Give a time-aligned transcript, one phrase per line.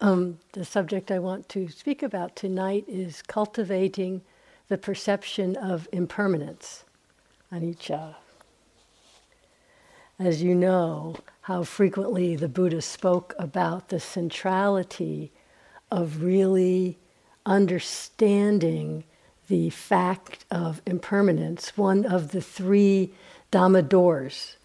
[0.00, 4.22] Um, the subject I want to speak about tonight is cultivating
[4.68, 6.84] the perception of impermanence,
[7.52, 8.14] anicca.
[10.18, 15.32] As you know, how frequently the Buddha spoke about the centrality
[15.90, 16.98] of really
[17.44, 19.04] understanding
[19.48, 23.12] the fact of impermanence, one of the three
[23.52, 24.56] Dhamma doors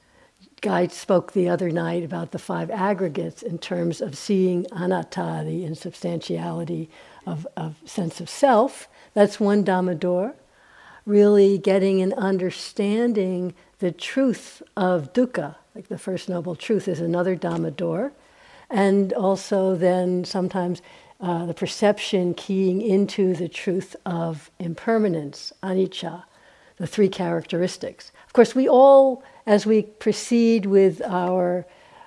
[0.65, 5.63] Guy spoke the other night about the five aggregates in terms of seeing anatta, the
[5.63, 6.89] insubstantiality
[7.27, 8.87] of, of sense of self.
[9.13, 10.33] That's one Dhamma door.
[11.05, 17.35] Really getting and understanding the truth of dukkha, like the first noble truth, is another
[17.35, 18.11] Dhamma door.
[18.67, 20.81] And also, then sometimes
[21.21, 26.23] uh, the perception keying into the truth of impermanence, anicca,
[26.77, 28.11] the three characteristics.
[28.25, 31.65] Of course, we all as we proceed with our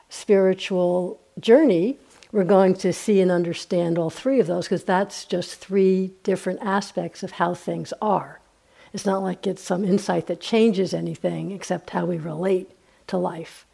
[0.09, 1.99] spiritual journey,
[2.33, 6.61] we're going to see and understand all three of those because that's just three different
[6.63, 8.41] aspects of how things are.
[8.93, 12.71] It's not like it's some insight that changes anything except how we relate
[13.07, 13.67] to life.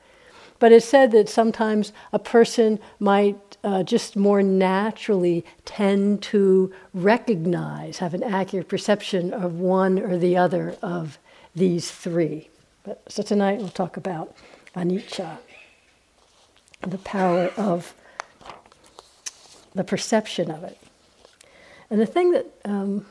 [0.58, 7.98] But it's said that sometimes a person might uh, just more naturally tend to recognize,
[7.98, 11.18] have an accurate perception of one or the other of
[11.54, 12.50] these three.
[12.84, 14.36] But, so tonight we'll talk about
[14.76, 15.38] anicca,
[16.82, 17.94] the power of
[19.74, 20.78] the perception of it.
[21.90, 23.06] And the thing that um,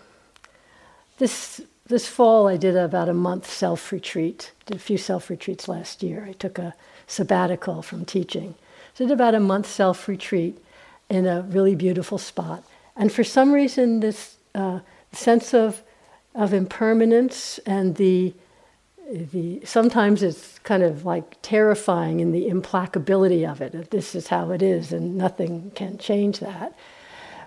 [1.17, 4.51] this this fall I did about a month self retreat.
[4.65, 6.25] Did a few self retreats last year.
[6.27, 6.73] I took a
[7.07, 8.55] sabbatical from teaching.
[8.93, 10.57] So I did about a month self retreat
[11.09, 12.63] in a really beautiful spot.
[12.95, 14.79] And for some reason, this uh,
[15.11, 15.81] sense of
[16.35, 18.33] of impermanence and the
[19.11, 23.71] the, sometimes it's kind of like terrifying in the implacability of it.
[23.73, 26.77] That this is how it is, and nothing can change that.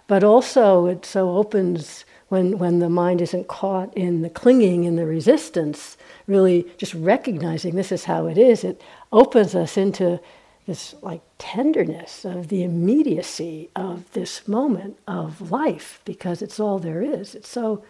[0.06, 4.98] But also, it so opens when when the mind isn't caught in the clinging and
[4.98, 5.96] the resistance.
[6.26, 8.64] Really, just recognizing this is how it is.
[8.64, 8.82] It
[9.12, 10.20] opens us into
[10.66, 17.02] this like tenderness of the immediacy of this moment of life because it's all there
[17.02, 17.34] is.
[17.34, 17.84] It's so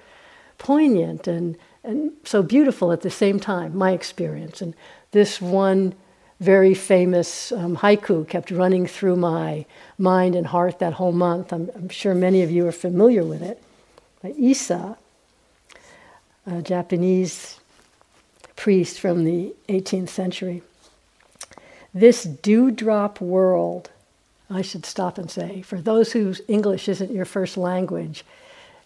[0.58, 4.60] poignant and and so beautiful at the same time, my experience.
[4.60, 4.74] And
[5.12, 5.94] this one
[6.40, 9.64] very famous um, haiku kept running through my
[9.96, 11.52] mind and heart that whole month.
[11.52, 13.62] I'm, I'm sure many of you are familiar with it.
[14.22, 14.98] By Issa,
[16.46, 17.60] a Japanese
[18.54, 20.62] priest from the 18th century.
[21.94, 23.90] This dewdrop world,
[24.50, 28.24] I should stop and say, for those whose English isn't your first language,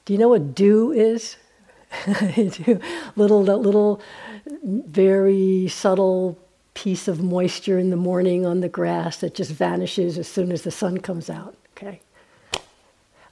[0.05, 1.37] do you know what dew is?
[3.17, 4.01] little that little
[4.63, 6.39] very subtle
[6.75, 10.63] piece of moisture in the morning on the grass that just vanishes as soon as
[10.63, 11.57] the sun comes out.
[11.77, 12.01] Okay.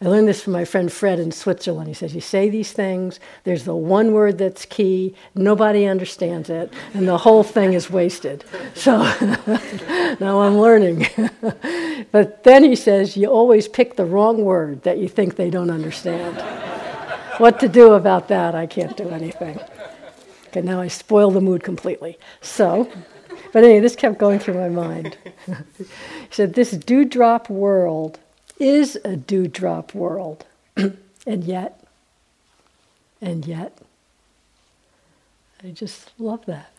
[0.01, 1.89] I learned this from my friend Fred in Switzerland.
[1.89, 6.73] He says, You say these things, there's the one word that's key, nobody understands it,
[6.95, 8.45] and the whole thing is wasted.
[8.75, 8.99] So
[10.21, 11.09] now I'm learning.
[12.13, 15.71] but then he says, You always pick the wrong word that you think they don't
[15.71, 16.37] understand
[17.39, 19.59] what to do about that, I can't do anything.
[20.49, 22.19] Okay, now I spoil the mood completely.
[22.41, 22.91] So,
[23.53, 25.17] but anyway, this kept going through my mind.
[25.79, 25.85] he
[26.31, 28.19] said, This dewdrop world
[28.59, 30.45] is a dewdrop world.
[30.77, 31.85] and yet,
[33.21, 33.79] and yet,
[35.63, 36.73] I just love that.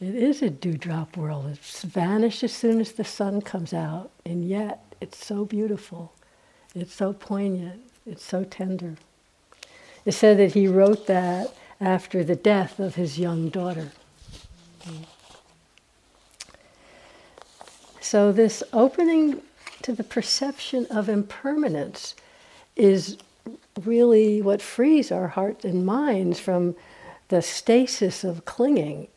[0.00, 1.46] It is a dewdrop world.
[1.52, 6.12] It's vanished as soon as the sun comes out, and yet it's so beautiful.
[6.74, 7.82] It's so poignant.
[8.06, 8.96] It's so tender.
[10.04, 13.92] It said that he wrote that after the death of his young daughter.
[18.00, 19.42] So, this opening
[19.82, 22.14] to the perception of impermanence
[22.76, 23.16] is
[23.80, 26.76] really what frees our hearts and minds from
[27.28, 29.08] the stasis of clinging.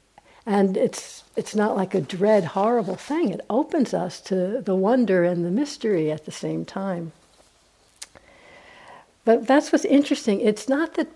[0.46, 3.30] And it's, it's not like a dread, horrible thing.
[3.30, 7.12] It opens us to the wonder and the mystery at the same time.
[9.26, 10.40] But that's what's interesting.
[10.40, 11.10] It's not that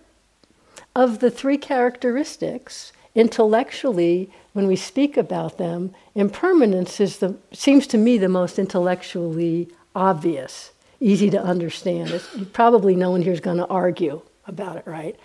[0.95, 7.97] of the three characteristics, intellectually, when we speak about them, impermanence is the, seems to
[7.97, 12.09] me the most intellectually obvious, easy to understand.
[12.09, 15.15] It's, probably no one here is going to argue about it, right?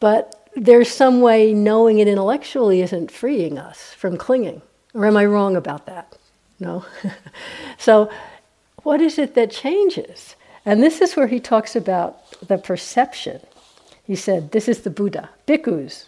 [0.00, 4.62] But there's some way knowing it intellectually isn't freeing us from clinging.
[4.94, 6.16] Or am I wrong about that?
[6.58, 6.84] No?
[7.78, 8.10] so,
[8.82, 10.34] what is it that changes?
[10.64, 13.40] And this is where he talks about the perception.
[14.04, 16.06] He said, This is the Buddha, bhikkhus.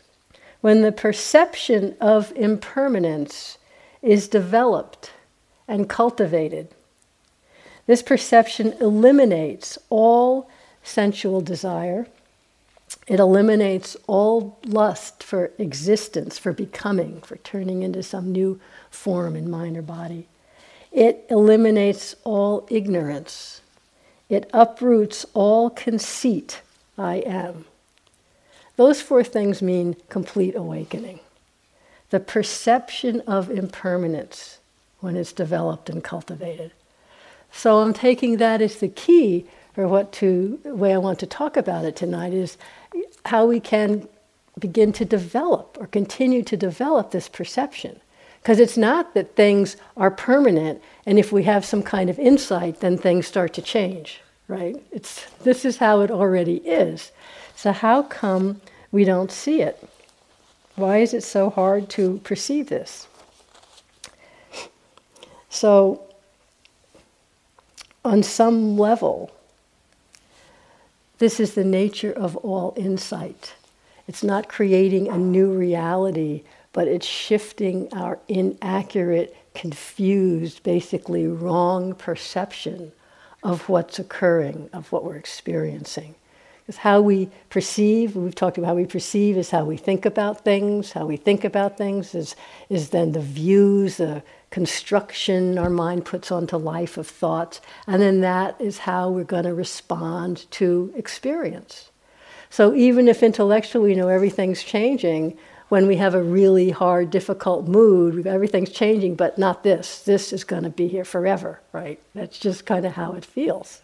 [0.60, 3.58] When the perception of impermanence
[4.02, 5.12] is developed
[5.66, 6.68] and cultivated,
[7.86, 10.48] This perception eliminates all
[10.82, 12.06] sensual desire.
[13.06, 18.60] It eliminates all lust for existence, for becoming, for turning into some new
[18.90, 20.28] form in mind or body.
[20.92, 23.60] It eliminates all ignorance.
[24.30, 26.62] It uproots all conceit,
[26.96, 27.66] I am.
[28.76, 31.20] Those four things mean complete awakening.
[32.10, 34.58] The perception of impermanence
[35.00, 36.72] when it's developed and cultivated.
[37.52, 41.56] So I'm taking that as the key for what to way I want to talk
[41.56, 42.56] about it tonight is
[43.26, 44.08] how we can
[44.58, 48.00] begin to develop or continue to develop this perception.
[48.42, 52.80] Because it's not that things are permanent, and if we have some kind of insight,
[52.80, 54.82] then things start to change, right?
[54.90, 57.12] It's, this is how it already is.
[57.54, 59.86] So, how come we don't see it?
[60.76, 63.06] Why is it so hard to perceive this?
[65.50, 66.02] So,
[68.02, 69.30] on some level,
[71.18, 73.52] this is the nature of all insight.
[74.08, 82.92] It's not creating a new reality, but it's shifting our inaccurate, confused, basically wrong perception
[83.42, 86.14] of what's occurring, of what we're experiencing.
[86.66, 90.44] Because how we perceive, we've talked about how we perceive is how we think about
[90.44, 90.92] things.
[90.92, 92.36] How we think about things is,
[92.68, 98.20] is then the views, the construction our mind puts onto life of thoughts, and then
[98.20, 101.90] that is how we're going to respond to experience.
[102.50, 105.38] So even if intellectually we know everything's changing,
[105.70, 110.02] when we have a really hard, difficult mood, everything's changing, but not this.
[110.02, 112.00] This is going to be here forever, right?
[112.12, 113.80] That's just kind of how it feels.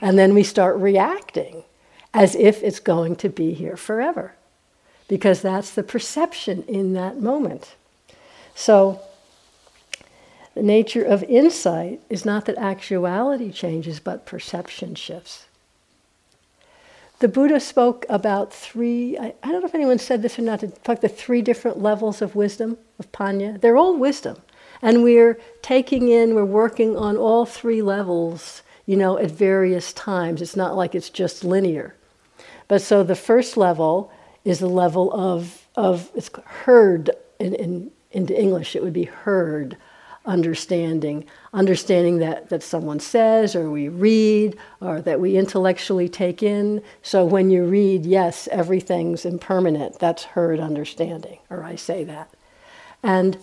[0.00, 1.64] And then we start reacting
[2.14, 4.36] as if it's going to be here forever,
[5.08, 7.74] because that's the perception in that moment.
[8.54, 9.00] So,
[10.54, 15.46] the nature of insight is not that actuality changes, but perception shifts.
[17.18, 20.62] The Buddha spoke about three, I, I, don't know if anyone said this or not,
[20.84, 23.58] talk the three different levels of wisdom, of panya.
[23.58, 24.36] They're all wisdom.
[24.82, 30.42] And we're taking in, we're working on all three levels, you know, at various times.
[30.42, 31.94] It's not like it's just linear.
[32.68, 34.12] But so the first level
[34.44, 39.78] is the level of, of it's heard in, in, into English, it would be heard
[40.26, 41.24] understanding,
[41.54, 46.82] understanding that, that someone says or we read or that we intellectually take in.
[47.02, 52.30] So when you read, yes, everything's impermanent, that's heard understanding, or I say that.
[53.02, 53.38] And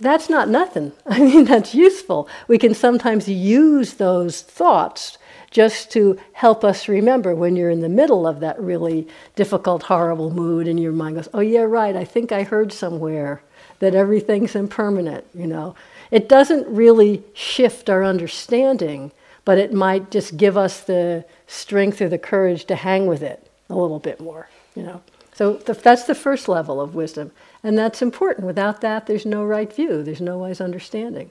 [0.00, 0.92] that's not nothing.
[1.06, 2.28] I mean, that's useful.
[2.46, 5.18] We can sometimes use those thoughts
[5.50, 10.30] just to help us remember when you're in the middle of that really difficult, horrible
[10.30, 13.42] mood and your mind goes, oh, yeah, right, I think I heard somewhere
[13.78, 15.74] that everything's impermanent, you know.
[16.10, 19.12] It doesn't really shift our understanding,
[19.44, 23.50] but it might just give us the strength or the courage to hang with it
[23.68, 25.02] a little bit more, you know.
[25.34, 27.30] So the, that's the first level of wisdom,
[27.62, 28.46] and that's important.
[28.46, 30.02] Without that, there's no right view.
[30.02, 31.30] There's no wise understanding.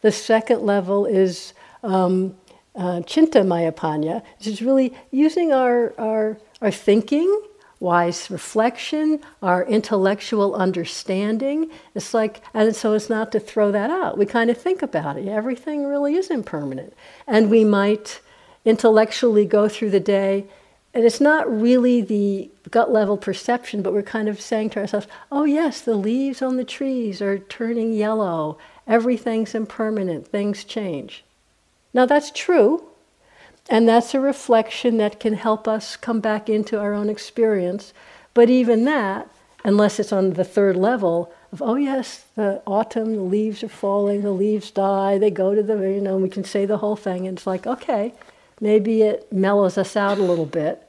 [0.00, 2.36] The second level is um,
[2.74, 7.42] uh, which is really using our, our, our thinking
[7.80, 11.70] wise reflection, our intellectual understanding.
[11.94, 14.18] It's like, and so it's not to throw that out.
[14.18, 15.28] We kind of think about it.
[15.28, 16.92] Everything really is impermanent.
[17.26, 18.20] And we might
[18.64, 20.46] intellectually go through the day,
[20.92, 25.06] and it's not really the gut level perception, but we're kind of saying to ourselves,
[25.30, 28.58] oh, yes, the leaves on the trees are turning yellow.
[28.86, 30.26] Everything's impermanent.
[30.26, 31.24] Things change.
[31.94, 32.84] Now, that's true.
[33.68, 37.92] And that's a reflection that can help us come back into our own experience.
[38.32, 39.28] But even that,
[39.64, 44.22] unless it's on the third level of, oh, yes, the autumn, the leaves are falling,
[44.22, 47.26] the leaves die, they go to the, you know, we can say the whole thing.
[47.26, 48.14] And it's like, okay,
[48.60, 50.82] maybe it mellows us out a little bit.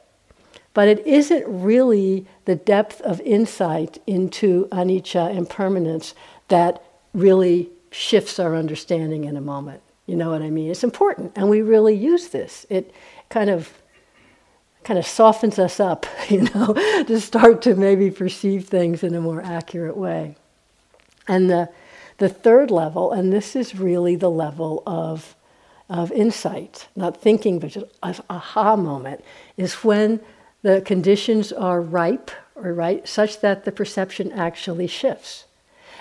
[0.73, 6.13] But it isn't really the depth of insight into anicca impermanence
[6.47, 6.81] that
[7.13, 9.81] really shifts our understanding in a moment.
[10.09, 10.71] You know what I mean?
[10.71, 12.65] It's important, and we really use this.
[12.67, 12.91] It
[13.29, 13.71] kind of
[14.83, 16.73] kind of softens us up, you know,
[17.05, 20.35] to start to maybe perceive things in a more accurate way.
[21.27, 21.69] And the
[22.17, 25.35] the third level, and this is really the level of
[25.89, 29.23] of insight, not thinking, but just an aha moment,
[29.57, 30.19] is when
[30.63, 35.45] the conditions are ripe or right such that the perception actually shifts.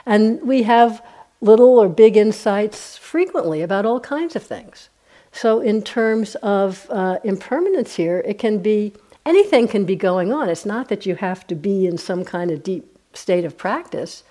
[0.07, 1.03] And we have
[1.41, 4.89] little or big insights frequently about all kinds of things.
[5.33, 8.93] So, in terms of uh, impermanence here, it can be
[9.27, 10.49] anything can be going on.
[10.49, 14.25] It's not that you have to be in some kind of deep state of practice.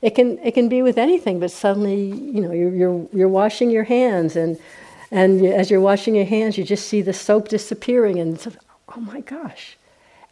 [0.00, 3.70] It can it can be with anything, but suddenly you know you're you're, you're washing
[3.70, 4.58] your hands and
[5.10, 8.48] And as you're washing your hands, you just see the soap disappearing, and it's,
[8.88, 9.76] oh my gosh,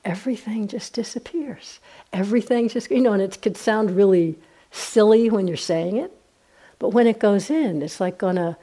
[0.04, 1.78] everything just disappears.
[2.12, 4.34] Everything just, you know, and it could sound really
[4.72, 6.10] silly when you're saying it,
[6.82, 8.58] but when it goes in, it's like on a,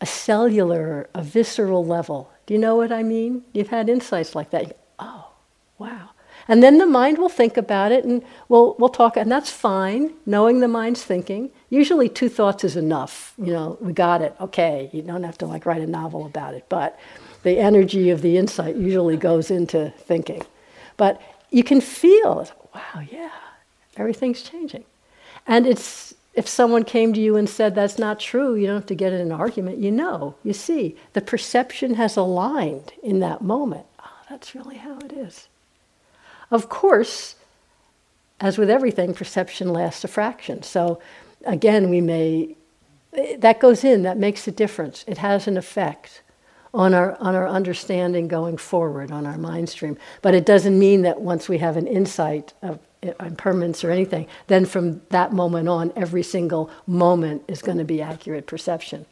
[0.00, 2.28] a cellular, a visceral level.
[2.46, 3.44] Do you know what I mean?
[3.52, 4.76] You've had insights like that.
[4.98, 5.30] oh,
[5.78, 6.10] wow.
[6.48, 10.14] And then the mind will think about it and we'll, we'll talk, and that's fine,
[10.26, 11.50] knowing the mind's thinking.
[11.68, 13.34] Usually two thoughts is enough.
[13.38, 16.54] You know, we got it, okay, you don't have to like write a novel about
[16.54, 16.64] it.
[16.68, 16.98] But
[17.44, 20.42] the energy of the insight usually goes into thinking.
[20.96, 23.30] But you can feel, wow, yeah,
[23.96, 24.84] everything's changing.
[25.46, 28.86] And it's if someone came to you and said that's not true, you don't have
[28.86, 29.78] to get in an argument.
[29.78, 33.86] You know, you see, the perception has aligned in that moment.
[33.98, 35.48] Oh, that's really how it is.
[36.50, 37.36] Of course,
[38.40, 40.62] as with everything, perception lasts a fraction.
[40.62, 41.00] So
[41.44, 42.56] again, we may,
[43.38, 45.04] that goes in, that makes a difference.
[45.06, 46.22] It has an effect
[46.72, 49.98] on our, on our understanding going forward, on our mind stream.
[50.22, 54.66] But it doesn't mean that once we have an insight of impermanence or anything, then
[54.66, 59.06] from that moment on, every single moment is going to be accurate perception,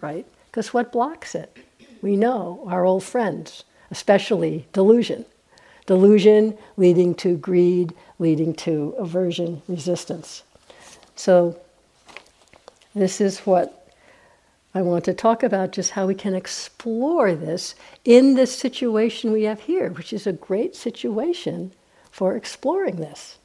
[0.00, 0.26] right?
[0.46, 1.56] Because what blocks it?
[2.02, 5.24] We know our old friends, especially delusion.
[5.86, 10.42] Delusion leading to greed, leading to aversion, resistance.
[11.14, 11.60] So,
[12.94, 13.92] this is what
[14.74, 17.74] I want to talk about just how we can explore this
[18.04, 21.72] in this situation we have here, which is a great situation
[22.16, 23.36] for exploring this.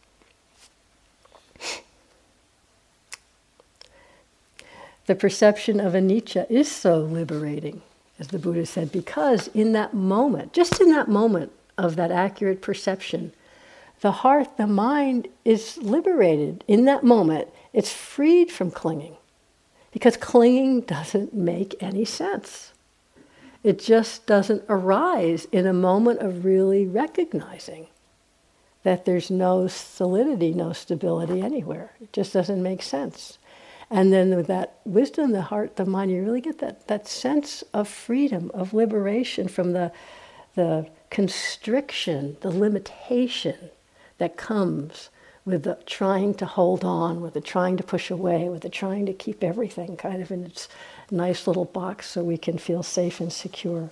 [5.08, 7.82] The perception of anicca is so liberating,
[8.18, 12.62] as the Buddha said, because in that moment, just in that moment of that accurate
[12.62, 13.34] perception,
[14.00, 16.64] the heart, the mind is liberated.
[16.66, 19.18] In that moment, it's freed from clinging
[19.92, 22.72] because clinging doesn't make any sense.
[23.66, 27.88] It just doesn't arise in a moment of really recognizing
[28.84, 31.92] that there's no solidity, no stability anywhere.
[32.02, 33.38] It just doesn't make sense.
[33.90, 37.64] And then with that wisdom, the heart, the mind, you really get that, that sense
[37.74, 39.92] of freedom, of liberation from the,
[40.56, 43.70] the constriction, the limitation
[44.18, 45.10] that comes
[45.44, 49.06] with the trying to hold on, with the trying to push away, with the trying
[49.08, 50.70] to keep everything kind of in its
[51.10, 53.90] nice little box so we can feel safe and secure.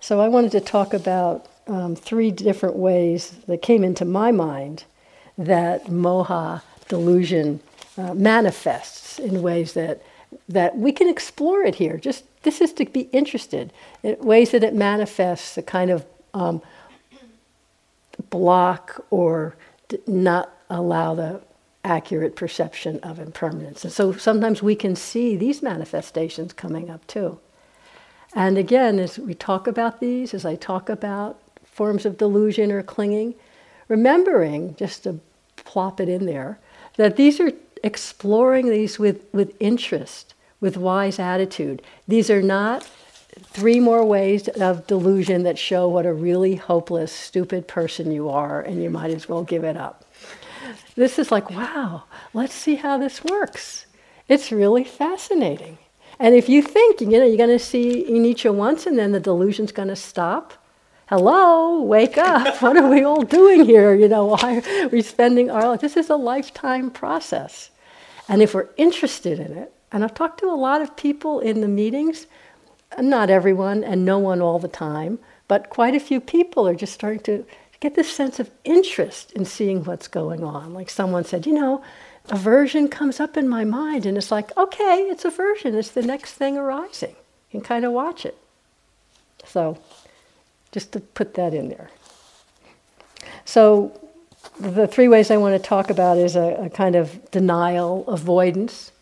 [0.00, 4.84] So I wanted to talk about um, three different ways that came into my mind
[5.38, 7.60] that moha delusion
[7.96, 10.02] uh, manifests in ways that
[10.48, 11.98] that we can explore it here.
[11.98, 16.04] Just this is to be interested in ways that it manifests a kind of
[16.34, 16.62] um,
[18.30, 19.56] block or
[20.06, 21.40] not allow the
[21.84, 23.84] accurate perception of impermanence.
[23.84, 27.38] And so sometimes we can see these manifestations coming up too.
[28.34, 31.38] And again, as we talk about these, as I talk about
[31.82, 33.34] forms of delusion or clinging,
[33.88, 35.18] remembering, just to
[35.56, 36.60] plop it in there,
[36.96, 37.50] that these are
[37.82, 41.82] exploring these with, with interest, with wise attitude.
[42.06, 42.88] These are not
[43.42, 48.60] three more ways of delusion that show what a really hopeless, stupid person you are,
[48.60, 50.04] and you might as well give it up.
[50.94, 53.86] This is like, wow, let's see how this works.
[54.28, 55.78] It's really fascinating.
[56.20, 59.18] And if you think, you know, you're going to see anicca once and then the
[59.18, 60.61] delusion's going to stop,
[61.12, 62.56] hello, wake up.
[62.62, 63.94] what are we all doing here?
[63.94, 65.82] You know, why are we spending our life?
[65.82, 67.68] This is a lifetime process.
[68.30, 71.60] And if we're interested in it, and I've talked to a lot of people in
[71.60, 72.26] the meetings,
[72.98, 76.94] not everyone and no one all the time, but quite a few people are just
[76.94, 77.44] starting to
[77.80, 80.72] get this sense of interest in seeing what's going on.
[80.72, 81.84] Like someone said, you know,
[82.30, 86.32] aversion comes up in my mind, and it's like, okay, it's aversion, it's the next
[86.32, 87.16] thing arising.
[87.50, 88.38] You can kind of watch it.
[89.44, 89.78] So,
[90.72, 91.90] just to put that in there.
[93.44, 93.98] So,
[94.58, 98.92] the three ways I want to talk about is a, a kind of denial, avoidance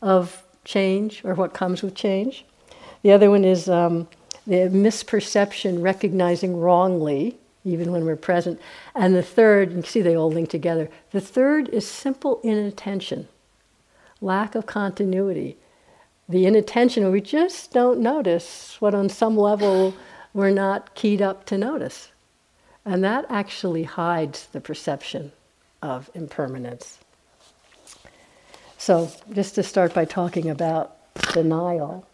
[0.00, 2.44] of change or what comes with change.
[3.02, 4.08] The other one is um,
[4.46, 8.60] the misperception, recognizing wrongly, even when we're present.
[8.94, 10.88] And the third, you can see they all link together.
[11.10, 13.28] The third is simple inattention,
[14.20, 15.56] lack of continuity.
[16.28, 19.94] The inattention, we just don't notice what on some level
[20.34, 22.08] we're not keyed up to notice.
[22.84, 25.32] And that actually hides the perception
[25.80, 26.98] of impermanence.
[28.76, 30.96] So, just to start by talking about
[31.32, 32.06] denial.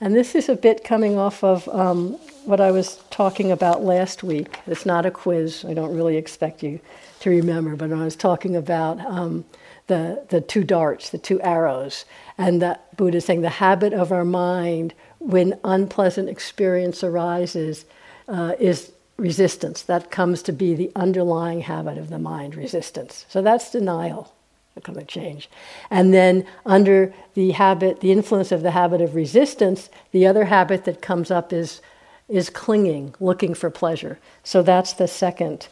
[0.00, 2.12] And this is a bit coming off of um,
[2.44, 4.58] what I was talking about last week.
[4.66, 5.64] It's not a quiz.
[5.64, 6.80] I don't really expect you
[7.20, 9.44] to remember, but I was talking about um,
[9.86, 12.04] the, the two darts, the two arrows,
[12.38, 14.94] and that Buddha saying the habit of our mind
[15.24, 17.84] when unpleasant experience arises
[18.28, 19.82] uh, is resistance.
[19.82, 23.24] That comes to be the underlying habit of the mind, resistance.
[23.28, 24.32] So that's denial
[24.76, 25.50] a change.
[25.90, 30.84] And then under the habit, the influence of the habit of resistance, the other habit
[30.84, 31.80] that comes up is
[32.28, 34.18] is clinging, looking for pleasure.
[34.42, 35.68] So that's the second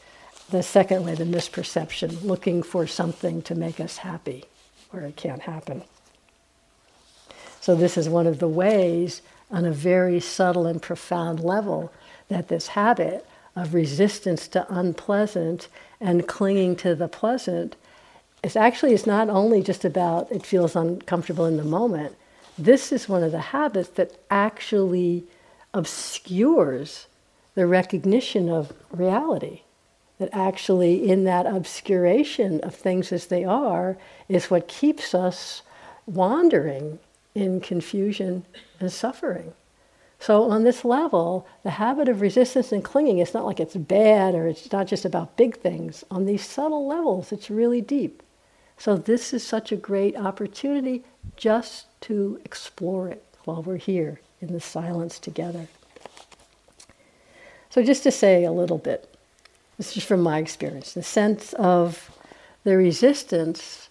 [0.50, 4.44] the second way, the misperception, looking for something to make us happy
[4.90, 5.82] where it can't happen.
[7.60, 11.92] So this is one of the ways on a very subtle and profound level
[12.28, 13.26] that this habit
[13.56, 15.68] of resistance to unpleasant
[16.00, 17.76] and clinging to the pleasant
[18.42, 22.16] is actually it's not only just about it feels uncomfortable in the moment.
[22.56, 25.24] This is one of the habits that actually
[25.74, 27.06] obscures
[27.54, 29.62] the recognition of reality.
[30.18, 33.96] That actually, in that obscuration of things as they are,
[34.28, 35.62] is what keeps us
[36.06, 36.98] wandering
[37.34, 38.44] in confusion
[38.78, 39.52] and suffering.
[40.18, 44.34] So, on this level, the habit of resistance and clinging, it's not like it's bad
[44.34, 46.04] or it's not just about big things.
[46.10, 48.22] On these subtle levels, it's really deep.
[48.76, 51.04] So, this is such a great opportunity
[51.36, 55.68] just to explore it while we're here in the silence together.
[57.70, 59.14] So, just to say a little bit,
[59.78, 62.10] this is from my experience, the sense of
[62.64, 63.88] the resistance.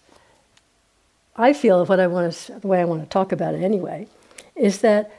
[1.40, 4.06] I feel what I want to, the way I want to talk about it anyway,
[4.54, 5.10] is that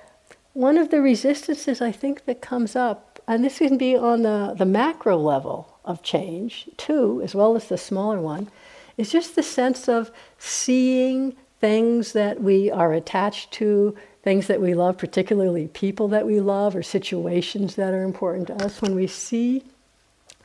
[0.54, 4.54] one of the resistances I think that comes up, and this can be on the,
[4.56, 8.50] the macro level of change too, as well as the smaller one,
[8.98, 14.74] is just the sense of seeing things that we are attached to, things that we
[14.74, 19.08] love, particularly people that we love or situations that are important to us, when we
[19.08, 19.63] see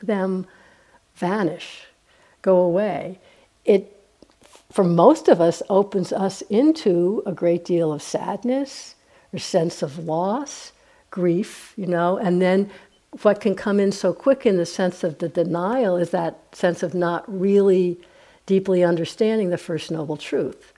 [0.01, 0.47] them
[1.15, 1.85] vanish,
[2.41, 3.19] go away,
[3.65, 3.96] it,
[4.71, 8.95] for most of us, opens us into a great deal of sadness
[9.33, 10.71] or sense of loss,
[11.09, 12.69] grief, you know, and then
[13.23, 16.83] what can come in so quick in the sense of the denial is that sense
[16.83, 17.99] of not really
[18.45, 20.73] deeply understanding the First Noble Truth.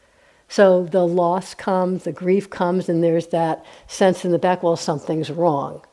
[0.48, 4.76] So the loss comes, the grief comes, and there's that sense in the back, well,
[4.76, 5.86] something's wrong.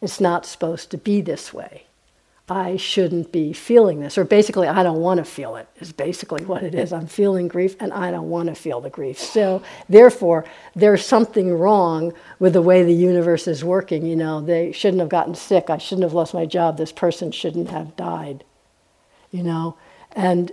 [0.00, 1.87] It's not supposed to be this way.
[2.50, 4.16] I shouldn't be feeling this.
[4.16, 6.92] Or basically, I don't want to feel it, is basically what it is.
[6.92, 9.18] I'm feeling grief and I don't want to feel the grief.
[9.18, 14.06] So, therefore, there's something wrong with the way the universe is working.
[14.06, 15.68] You know, they shouldn't have gotten sick.
[15.68, 16.78] I shouldn't have lost my job.
[16.78, 18.44] This person shouldn't have died.
[19.30, 19.76] You know,
[20.12, 20.52] and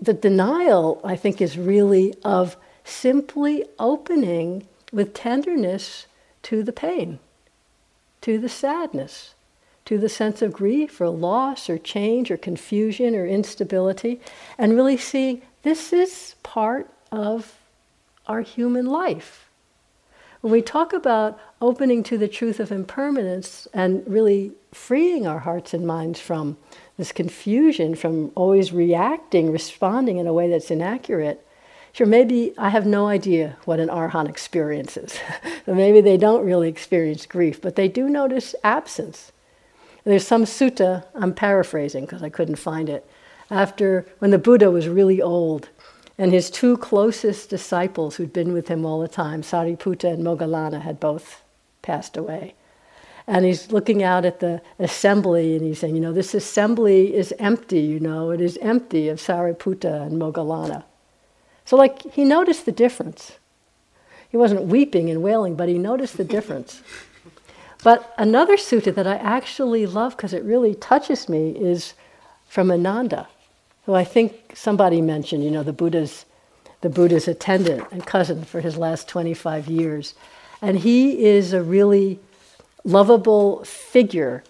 [0.00, 6.06] the denial, I think, is really of simply opening with tenderness
[6.42, 7.18] to the pain,
[8.22, 9.31] to the sadness,
[9.92, 14.18] to the sense of grief or loss or change or confusion or instability,
[14.56, 17.58] and really seeing this is part of
[18.26, 19.50] our human life.
[20.40, 25.74] When we talk about opening to the truth of impermanence and really freeing our hearts
[25.74, 26.56] and minds from
[26.96, 31.46] this confusion from always reacting, responding in a way that's inaccurate.
[31.92, 35.18] Sure, maybe I have no idea what an arhan experiences.
[35.66, 39.32] maybe they don't really experience grief, but they do notice absence.
[40.04, 43.08] There's some sutta, I'm paraphrasing because I couldn't find it,
[43.50, 45.68] after when the Buddha was really old
[46.18, 50.82] and his two closest disciples who'd been with him all the time, Sariputta and Moggallana,
[50.82, 51.42] had both
[51.82, 52.54] passed away.
[53.26, 57.32] And he's looking out at the assembly and he's saying, you know, this assembly is
[57.38, 60.84] empty, you know, it is empty of Sariputta and Moggallana.
[61.64, 63.38] So, like, he noticed the difference.
[64.28, 66.82] He wasn't weeping and wailing, but he noticed the difference.
[67.82, 71.94] but another sutta that I actually love because it really touches me is
[72.48, 73.28] from Ananda,
[73.86, 76.24] who I think somebody mentioned, you know, the Buddha's,
[76.82, 80.14] the Buddha's attendant and cousin for his last 25 years.
[80.60, 82.20] And he is a really
[82.84, 84.44] lovable figure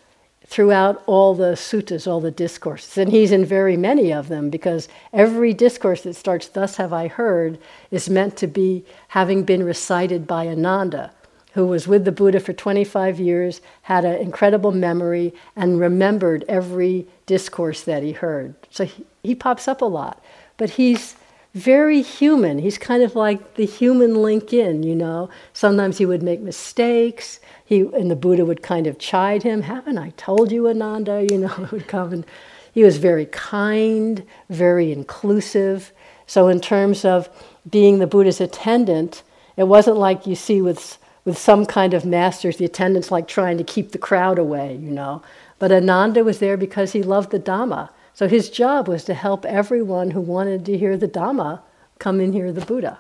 [0.47, 2.99] throughout all the suttas, all the discourses.
[2.99, 7.09] And he's in very many of them because every discourse that starts, Thus have I
[7.09, 7.59] heard,
[7.91, 11.13] is meant to be having been recited by Ananda,
[11.55, 17.07] who was with the Buddha for 25 years, had an incredible memory, and remembered every
[17.27, 18.55] discourse that he heard.
[18.71, 20.23] So he, he pops up a lot.
[20.57, 21.17] But he's
[21.55, 22.59] very human.
[22.59, 25.29] He's kind of like the human link in, you know.
[25.53, 27.41] Sometimes he would make mistakes.
[27.65, 31.39] He and the Buddha would kind of chide him, "Haven't I told you, Ananda?" You
[31.39, 32.27] know, would come and
[32.73, 35.93] he was very kind, very inclusive.
[36.27, 37.29] So in terms of
[37.71, 39.23] being the Buddha's attendant,
[39.57, 43.59] It wasn't like you see with, with some kind of masters, the attendants like trying
[43.59, 45.23] to keep the crowd away, you know.
[45.59, 47.91] But Ananda was there because he loved the Dhamma.
[48.15, 51.61] So his job was to help everyone who wanted to hear the Dhamma
[51.99, 52.99] come and hear the Buddha.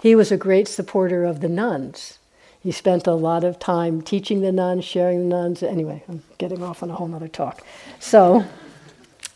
[0.00, 2.18] He was a great supporter of the nuns.
[2.60, 5.62] He spent a lot of time teaching the nuns, sharing the nuns.
[5.62, 7.62] Anyway, I'm getting off on a whole other talk.
[8.00, 8.44] So,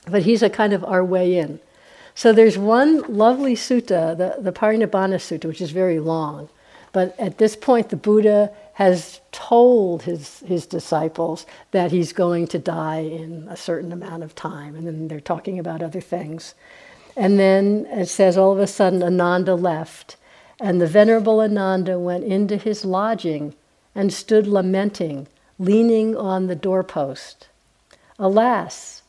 [0.06, 1.60] but he's a kind of our way in.
[2.14, 6.48] So there's one lovely sutta, the, the Parinibbana Sutta, which is very long.
[6.92, 12.58] But at this point, the Buddha has told his, his disciples that he's going to
[12.58, 14.74] die in a certain amount of time.
[14.74, 16.54] And then they're talking about other things.
[17.16, 20.16] And then it says all of a sudden Ananda left
[20.60, 23.54] and the Venerable Ananda went into his lodging
[23.94, 27.48] and stood lamenting, leaning on the doorpost.
[28.18, 29.02] Alas,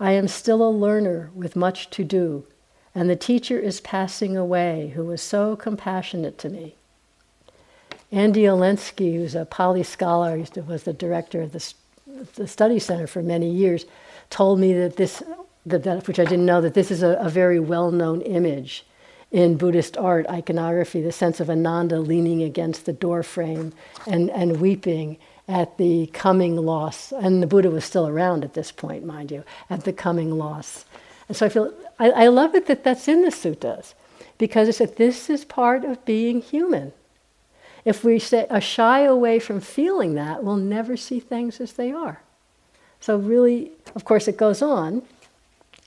[0.00, 2.44] I am still a learner with much to do,
[2.94, 6.77] and the teacher is passing away who was so compassionate to me.
[8.10, 11.74] Andy Olendzki, who's a Pali scholar, to, was the director of the,
[12.34, 13.84] the study center for many years,
[14.30, 15.22] told me that this,
[15.66, 18.86] that, which I didn't know, that this is a, a very well known image
[19.30, 23.74] in Buddhist art, iconography, the sense of Ananda leaning against the door frame
[24.06, 27.12] and, and weeping at the coming loss.
[27.12, 30.86] And the Buddha was still around at this point, mind you, at the coming loss.
[31.28, 33.92] And so I feel, I, I love it that that's in the suttas
[34.38, 36.92] because it's that this is part of being human.
[37.84, 41.92] If we say, uh, shy away from feeling that, we'll never see things as they
[41.92, 42.22] are.
[43.00, 45.02] So, really, of course, it goes on.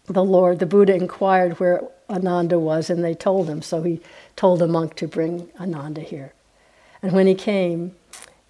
[0.06, 3.62] The Lord, the Buddha inquired where Ananda was, and they told him.
[3.62, 4.01] So he
[4.36, 6.34] told a monk to bring Ananda here.
[7.01, 7.95] And when he came,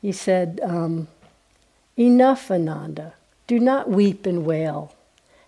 [0.01, 1.08] he said, um,
[1.97, 3.13] Enough, Ananda.
[3.47, 4.95] Do not weep and wail.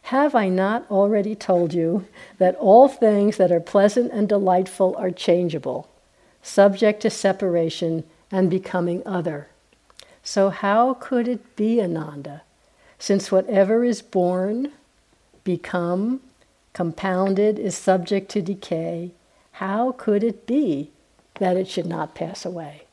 [0.04, 2.06] Have I not already told you
[2.38, 5.90] that all things that are pleasant and delightful are changeable,
[6.44, 9.48] subject to separation and becoming other?
[10.22, 12.44] So, how could it be, Ananda,
[13.00, 14.72] since whatever is born,
[15.44, 16.22] become,
[16.74, 19.12] compounded, is subject to decay,
[19.54, 20.92] how could it be
[21.36, 22.84] that it should not pass away?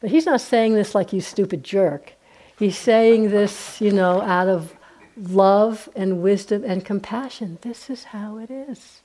[0.00, 2.14] But he's not saying this like you stupid jerk.
[2.58, 4.74] He's saying this, you know, out of
[5.16, 7.58] love and wisdom and compassion.
[7.60, 9.02] This is how it is.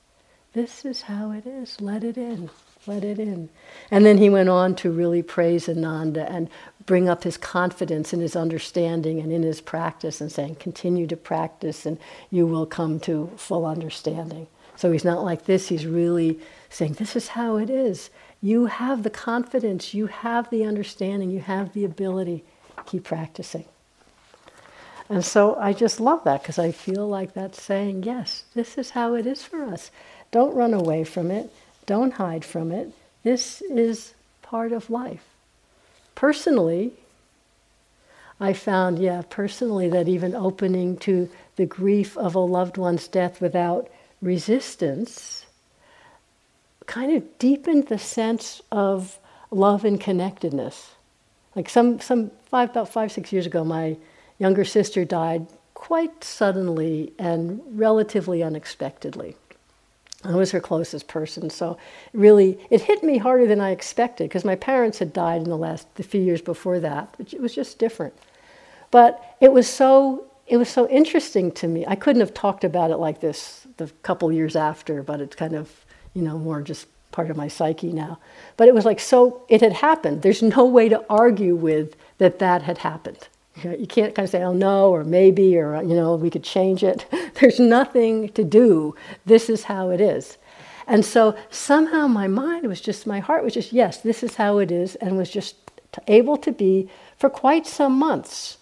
[0.54, 1.80] This is how it is.
[1.80, 2.48] Let it in.
[2.86, 3.48] Let it in.
[3.90, 6.48] And then he went on to really praise Ananda and
[6.84, 11.16] bring up his confidence in his understanding and in his practice and saying, continue to
[11.16, 11.98] practice and
[12.30, 14.46] you will come to full understanding.
[14.76, 18.10] So he's not like this, he's really saying, this is how it is.
[18.40, 22.44] You have the confidence, you have the understanding, you have the ability.
[22.84, 23.64] Keep practicing.
[25.08, 28.90] And so I just love that because I feel like that's saying, yes, this is
[28.90, 29.90] how it is for us.
[30.30, 31.52] Don't run away from it,
[31.86, 32.92] don't hide from it.
[33.22, 35.24] This is part of life
[36.16, 36.92] personally,
[38.40, 43.40] I found, yeah, personally, that even opening to the grief of a loved one's death
[43.40, 43.88] without
[44.20, 45.46] resistance
[46.86, 49.18] kind of deepened the sense of
[49.50, 50.90] love and connectedness.
[51.54, 53.96] Like some, some five, about five, six years ago, my
[54.38, 59.36] younger sister died quite suddenly and relatively unexpectedly.
[60.26, 61.78] I was her closest person, so
[62.12, 65.56] really it hit me harder than I expected because my parents had died in the
[65.56, 67.14] last the few years before that.
[67.18, 68.14] It was just different,
[68.90, 71.84] but it was so it was so interesting to me.
[71.86, 75.54] I couldn't have talked about it like this the couple years after, but it's kind
[75.54, 75.84] of
[76.14, 78.18] you know more just part of my psyche now.
[78.56, 80.22] But it was like so it had happened.
[80.22, 83.28] There's no way to argue with that that had happened.
[83.62, 86.84] You can't kind of say, oh no, or maybe, or, you know, we could change
[86.84, 87.06] it.
[87.40, 88.94] There's nothing to do.
[89.24, 90.36] This is how it is.
[90.86, 94.58] And so somehow my mind was just, my heart was just, yes, this is how
[94.58, 95.56] it is, and was just
[96.06, 98.58] able to be for quite some months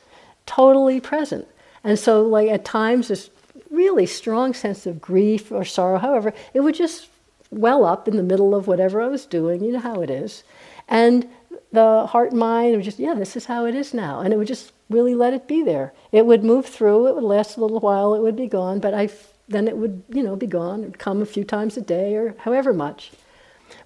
[0.46, 1.46] totally present.
[1.82, 3.30] And so, like, at times, this
[3.70, 7.08] really strong sense of grief or sorrow, however, it would just
[7.50, 9.62] well up in the middle of whatever I was doing.
[9.62, 10.44] You know how it is.
[10.88, 11.28] And
[11.72, 14.20] the heart and mind would just, yeah, this is how it is now.
[14.20, 15.92] And it would just really let it be there.
[16.12, 18.94] It would move through, it would last a little while, it would be gone, but
[18.94, 19.08] I,
[19.48, 20.82] then it would, you know, be gone.
[20.82, 23.12] It would come a few times a day or however much.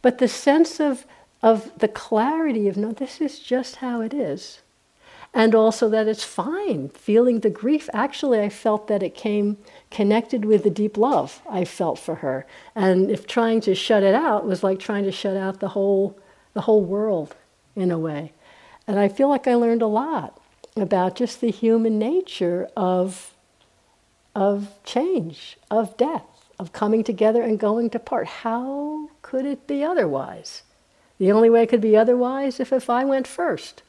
[0.02, 1.06] But the sense of,
[1.42, 4.60] of the clarity of, no, this is just how it is.
[5.34, 6.88] And also that it's fine.
[6.88, 9.58] Feeling the grief, actually, I felt that it came
[9.90, 12.46] connected with the deep love I felt for her.
[12.74, 16.18] And if trying to shut it out was like trying to shut out the whole,
[16.54, 17.36] the whole world
[17.76, 18.32] in a way.
[18.86, 20.37] And I feel like I learned a lot
[20.80, 23.34] about just the human nature of,
[24.34, 28.26] of change, of death, of coming together and going to part.
[28.26, 30.62] How could it be otherwise?
[31.18, 33.82] The only way it could be otherwise if, if I went first.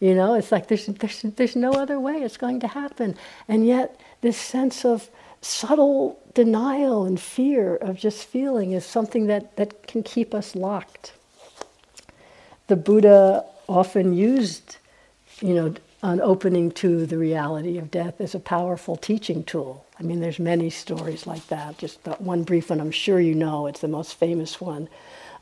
[0.00, 3.16] You know, it's like there's, there's, there's no other way it's going to happen.
[3.46, 5.08] And yet, this sense of
[5.40, 11.12] subtle denial and fear of just feeling is something that, that can keep us locked.
[12.68, 14.76] The Buddha often used,
[15.40, 19.86] you know, an opening to the reality of death is a powerful teaching tool.
[20.00, 21.78] I mean, there's many stories like that.
[21.78, 23.66] Just one brief one, I'm sure you know.
[23.68, 24.88] It's the most famous one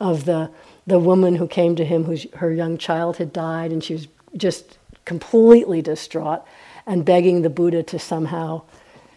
[0.01, 0.51] of the
[0.87, 4.09] the woman who came to him, whose her young child had died, and she was
[4.37, 6.43] just completely distraught,
[6.87, 8.63] and begging the Buddha to somehow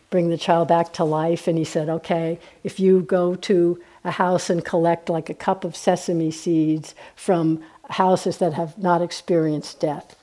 [0.10, 1.48] bring the child back to life.
[1.48, 5.66] And he said, "Okay, if you go to a house and collect like a cup
[5.66, 10.16] of sesame seeds from houses that have not experienced death."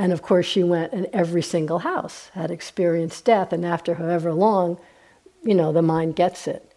[0.00, 3.52] And of course, she went, and every single house had experienced death.
[3.52, 4.78] And after however long,
[5.42, 6.72] you know, the mind gets it.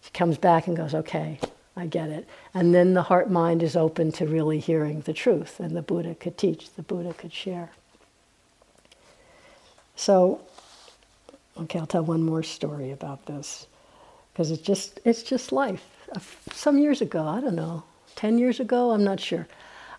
[0.00, 1.40] She comes back and goes, okay,
[1.76, 2.28] I get it.
[2.54, 6.14] And then the heart mind is open to really hearing the truth, and the Buddha
[6.14, 7.70] could teach, the Buddha could share.
[9.96, 10.40] So,
[11.60, 13.66] okay, I'll tell one more story about this
[14.32, 15.84] because it's just it's just life.
[16.52, 17.82] Some years ago, I don't know,
[18.14, 19.48] ten years ago, I'm not sure.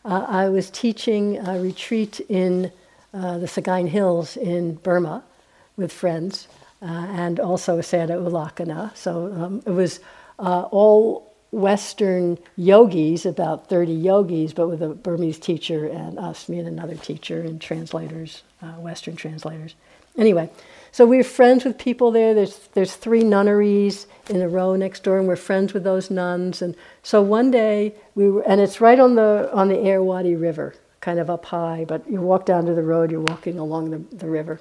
[0.05, 2.71] Uh, I was teaching a retreat in
[3.13, 5.23] uh, the Sagaing Hills in Burma
[5.75, 6.47] with friends,
[6.81, 8.95] uh, and also Sayadaw U Lakana.
[8.95, 9.99] So um, it was
[10.37, 16.59] uh, all Western yogis, about 30 yogis, but with a Burmese teacher and us, me
[16.59, 19.75] and another teacher and translators, uh, Western translators.
[20.17, 20.49] Anyway,
[20.91, 22.33] so we're friends with people there.
[22.33, 26.61] There's, there's three nunneries in a row next door, and we're friends with those nuns.
[26.61, 30.75] And so one day we were, and it's right on the on the Irrawaddy River,
[30.99, 31.85] kind of up high.
[31.87, 34.59] But you walk down to the road, you're walking along the, the river.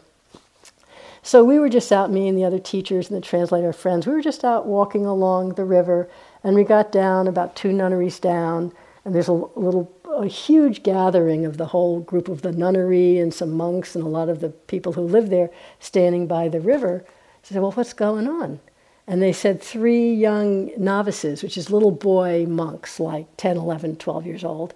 [1.22, 4.06] So we were just out, me and the other teachers and the translator friends.
[4.06, 6.08] We were just out walking along the river,
[6.44, 8.72] and we got down about two nunneries down,
[9.04, 13.32] and there's a little a huge gathering of the whole group of the nunnery and
[13.32, 15.50] some monks and a lot of the people who live there
[15.80, 17.04] standing by the river.
[17.06, 17.10] I
[17.42, 18.60] said, Well, what's going on?
[19.06, 24.26] And they said three young novices, which is little boy monks, like 10, 11, 12
[24.26, 24.74] years old,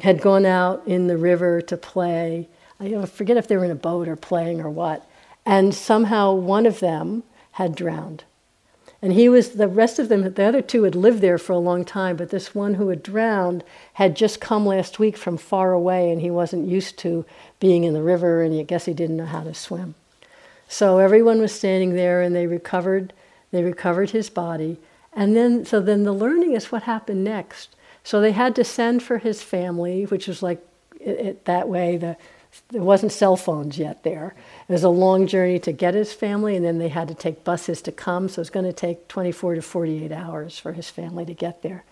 [0.00, 2.48] had gone out in the river to play.
[2.80, 5.06] I forget if they were in a boat or playing or what.
[5.44, 8.24] And somehow one of them had drowned.
[9.04, 11.58] And he was, the rest of them, the other two had lived there for a
[11.58, 13.62] long time, but this one who had drowned
[13.92, 17.26] had just come last week from far away and he wasn't used to
[17.60, 19.94] being in the river and I guess he didn't know how to swim.
[20.68, 23.12] So everyone was standing there and they recovered,
[23.50, 24.78] they recovered his body.
[25.12, 27.76] And then, so then the learning is what happened next.
[28.04, 30.66] So they had to send for his family, which was like
[30.98, 32.16] it, it, that way, the,
[32.70, 34.34] there wasn't cell phones yet there.
[34.68, 37.44] It was a long journey to get his family, and then they had to take
[37.44, 38.28] buses to come.
[38.28, 41.62] So it was going to take 24 to 48 hours for his family to get
[41.62, 41.84] there.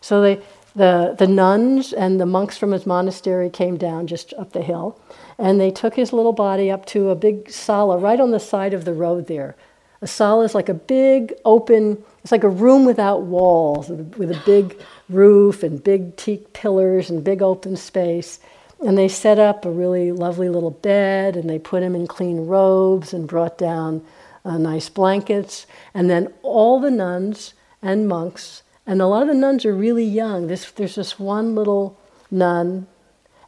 [0.00, 0.40] So they,
[0.74, 5.00] the, the nuns and the monks from his monastery came down just up the hill,
[5.38, 8.74] and they took his little body up to a big sala right on the side
[8.74, 9.56] of the road there.
[10.00, 14.42] A sala is like a big open, it's like a room without walls with a
[14.44, 18.40] big roof and big teak pillars and big open space.
[18.84, 22.46] And they set up a really lovely little bed and they put him in clean
[22.46, 24.04] robes and brought down
[24.44, 25.66] uh, nice blankets.
[25.94, 30.04] And then all the nuns and monks, and a lot of the nuns are really
[30.04, 30.48] young.
[30.48, 31.98] This, there's this one little
[32.30, 32.88] nun.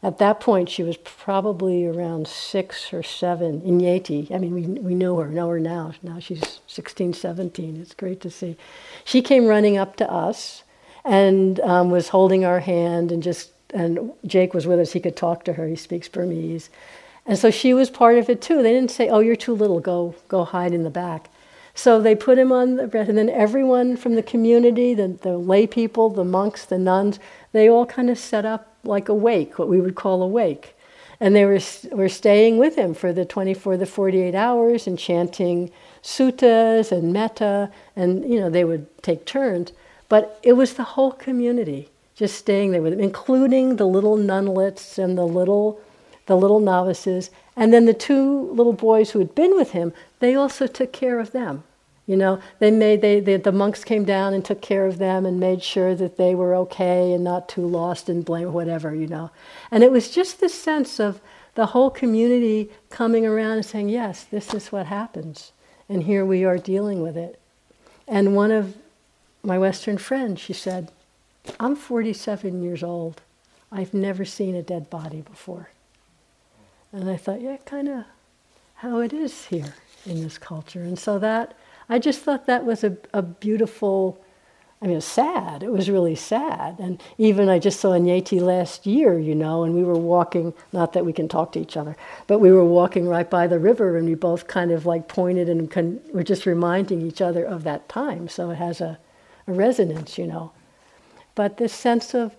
[0.03, 4.31] At that point, she was probably around six or seven, Inyeti.
[4.33, 5.95] I mean, we, we know her, know her now.
[6.03, 7.81] Now she's 16, 17.
[7.81, 8.57] It's great to see.
[9.05, 10.63] She came running up to us
[11.05, 14.93] and um, was holding our hand and just and Jake was with us.
[14.93, 15.67] He could talk to her.
[15.67, 16.71] He speaks Burmese,
[17.27, 18.63] and so she was part of it too.
[18.63, 19.81] They didn't say, "Oh, you're too little.
[19.81, 21.29] Go go hide in the back."
[21.75, 25.37] So they put him on the bed, and then everyone from the community, the, the
[25.37, 27.19] lay people, the monks, the nuns,
[27.53, 30.77] they all kind of set up like a wake, what we would call a wake.
[31.19, 31.59] And they were,
[31.91, 35.71] were staying with him for the 24, the 48 hours and chanting
[36.03, 39.73] suttas and metta, and you know, they would take turns.
[40.09, 44.99] But it was the whole community just staying there with them, including the little nunlets
[44.99, 45.81] and the little,
[46.27, 47.31] the little novices.
[47.57, 51.19] And then the two little boys who had been with him, they also took care
[51.19, 51.65] of them.
[52.07, 55.25] You know, they made they, they, the monks came down and took care of them
[55.25, 58.95] and made sure that they were okay and not too lost and blame whatever.
[58.95, 59.31] You know,
[59.71, 61.21] and it was just this sense of
[61.55, 65.53] the whole community coming around and saying, "Yes, this is what happens,"
[65.89, 67.41] and here we are dealing with it.
[68.07, 68.77] And one of
[69.43, 70.91] my Western friends, she said,
[71.61, 73.21] I'm 47 years old.
[73.71, 75.71] I've never seen a dead body before.
[76.93, 78.05] And I thought, yeah, kind of
[78.77, 79.75] how it is here
[80.07, 80.81] in this culture.
[80.81, 81.55] And so that,
[81.89, 84.25] I just thought that was a, a beautiful
[84.85, 85.63] I mean, it was sad.
[85.63, 86.79] It was really sad.
[86.79, 90.93] And even I just saw Nyeti last year, you know, and we were walking, not
[90.93, 93.97] that we can talk to each other, but we were walking right by the river
[93.97, 97.65] and we both kind of like pointed and con- were just reminding each other of
[97.65, 98.29] that time.
[98.29, 98.99] So it has a,
[99.47, 100.53] a resonance, you know.
[101.35, 102.35] But this sense of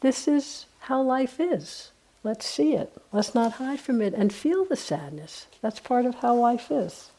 [0.00, 1.90] this is how life is.
[2.22, 2.92] Let's see it.
[3.12, 5.46] Let's not hide from it and feel the sadness.
[5.62, 7.10] That's part of how life is.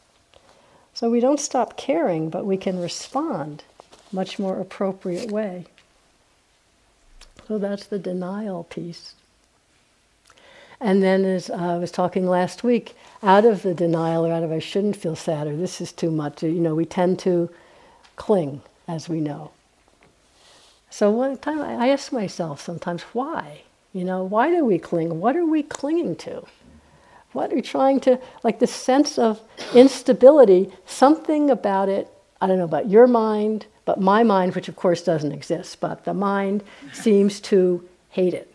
[0.94, 3.64] So we don't stop caring, but we can respond
[4.12, 5.66] much more appropriate way.
[7.48, 9.14] So that's the denial piece.
[10.80, 14.50] And then, as I was talking last week, out of the denial or out of
[14.50, 17.50] I shouldn't feel sad or this is too much, you know, we tend to
[18.16, 19.52] cling, as we know.
[20.92, 23.62] So one time I ask myself sometimes, why?
[23.94, 25.20] You know, why do we cling?
[25.20, 26.44] What are we clinging to?
[27.32, 29.40] What are we trying to, like the sense of
[29.74, 32.08] instability, something about it,
[32.42, 36.04] I don't know about your mind, but my mind, which of course doesn't exist, but
[36.04, 38.54] the mind seems to hate it.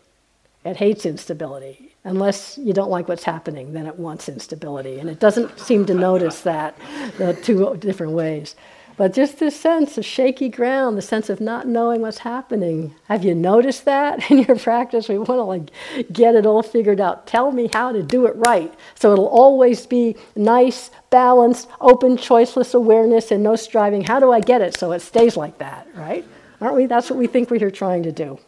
[0.63, 1.91] It hates instability.
[2.03, 4.99] Unless you don't like what's happening, then it wants instability.
[4.99, 6.77] And it doesn't seem to notice that
[7.17, 8.55] the two different ways.
[8.97, 12.95] But just this sense of shaky ground, the sense of not knowing what's happening.
[13.05, 15.07] Have you noticed that in your practice?
[15.07, 15.69] We want to like
[16.11, 17.27] get it all figured out.
[17.27, 18.73] Tell me how to do it right.
[18.95, 24.03] So it'll always be nice, balanced, open, choiceless awareness and no striving.
[24.03, 26.25] How do I get it so it stays like that, right?
[26.59, 26.87] Aren't we?
[26.87, 28.39] That's what we think we're trying to do.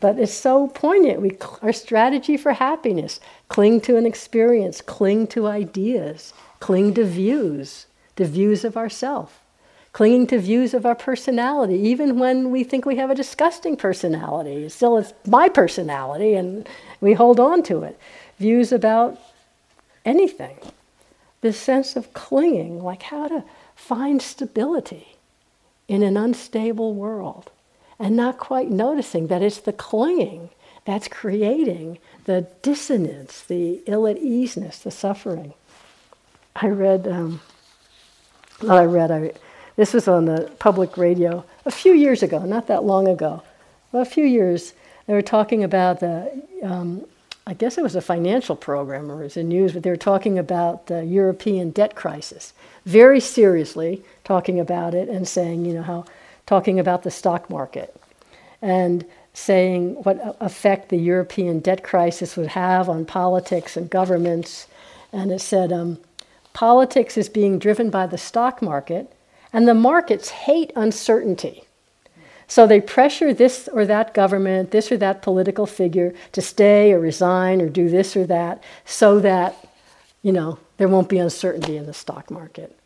[0.00, 1.20] But it's so poignant.
[1.20, 7.84] We, our strategy for happiness cling to an experience, cling to ideas, cling to views,
[8.16, 9.42] the views of ourself
[9.98, 14.68] clinging to views of our personality, even when we think we have a disgusting personality.
[14.68, 16.68] Still, it's my personality, and
[17.00, 17.98] we hold on to it.
[18.38, 19.18] Views about
[20.04, 20.56] anything.
[21.40, 23.42] This sense of clinging, like how to
[23.74, 25.16] find stability
[25.88, 27.50] in an unstable world,
[27.98, 30.50] and not quite noticing that it's the clinging
[30.84, 35.54] that's creating the dissonance, the ill at easeness, the suffering.
[36.54, 37.40] I read, um,
[38.62, 39.32] I read, I
[39.78, 43.44] this was on the public radio a few years ago, not that long ago.
[43.92, 44.74] Well, a few years,
[45.06, 47.04] they were talking about the, um,
[47.46, 49.96] I guess it was a financial program or it was in news, but they were
[49.96, 52.52] talking about the European debt crisis.
[52.86, 56.04] Very seriously talking about it and saying, you know, how,
[56.44, 57.94] talking about the stock market
[58.60, 64.66] and saying what effect the European debt crisis would have on politics and governments.
[65.12, 65.98] And it said, um,
[66.52, 69.14] politics is being driven by the stock market
[69.52, 71.64] and the markets hate uncertainty.
[72.46, 76.98] So they pressure this or that government, this or that political figure to stay or
[76.98, 79.54] resign or do this or that so that,
[80.22, 82.76] you know, there won't be uncertainty in the stock market.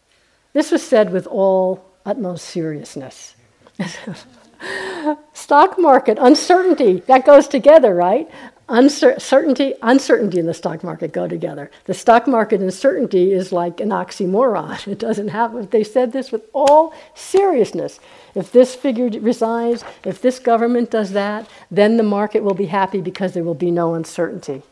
[0.52, 3.36] This was said with all utmost seriousness.
[5.32, 8.28] stock market, uncertainty, that goes together, right?
[8.72, 11.70] Uncertainty, uncertainty in the stock market go together.
[11.84, 14.86] The stock market uncertainty is like an oxymoron.
[14.92, 15.68] It doesn't happen.
[15.70, 18.00] They said this with all seriousness.
[18.34, 23.00] If this figure resigns, if this government does that, then the market will be happy
[23.00, 24.62] because there will be no uncertainty.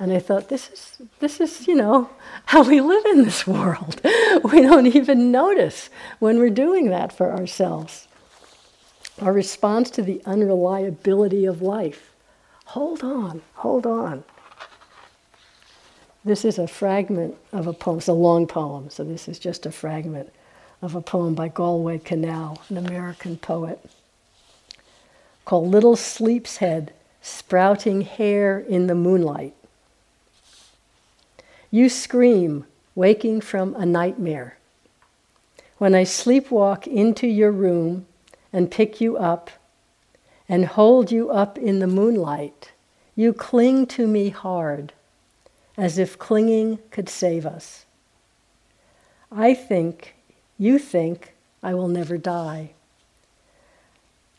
[0.00, 2.10] And I thought, this is, this is, you know,
[2.46, 4.00] how we live in this world.
[4.52, 8.08] we don't even notice when we're doing that for ourselves.
[9.22, 12.13] Our response to the unreliability of life
[12.64, 14.24] hold on, hold on.
[16.24, 17.98] This is a fragment of a poem.
[17.98, 20.32] It's a long poem, so this is just a fragment
[20.80, 23.78] of a poem by Galway Kinnell, an American poet,
[25.44, 29.54] called Little Sleep's Head Sprouting Hair in the Moonlight.
[31.70, 34.56] You scream, waking from a nightmare.
[35.78, 38.06] When I sleepwalk into your room
[38.52, 39.50] and pick you up,
[40.48, 42.72] and hold you up in the moonlight,
[43.14, 44.92] you cling to me hard,
[45.76, 47.86] as if clinging could save us.
[49.32, 50.14] I think,
[50.58, 52.72] you think, I will never die.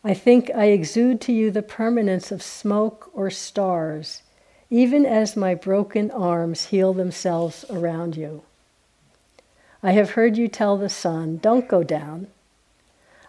[0.04, 4.22] I think I exude to you the permanence of smoke or stars,
[4.70, 8.44] even as my broken arms heal themselves around you.
[9.82, 12.28] I have heard you tell the sun, Don't go down.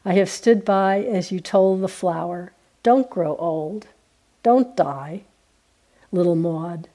[0.05, 2.53] I have stood by as you told the flower,
[2.87, 3.89] don't grow old.
[4.45, 5.22] Don't die.
[6.12, 6.87] Little Maud,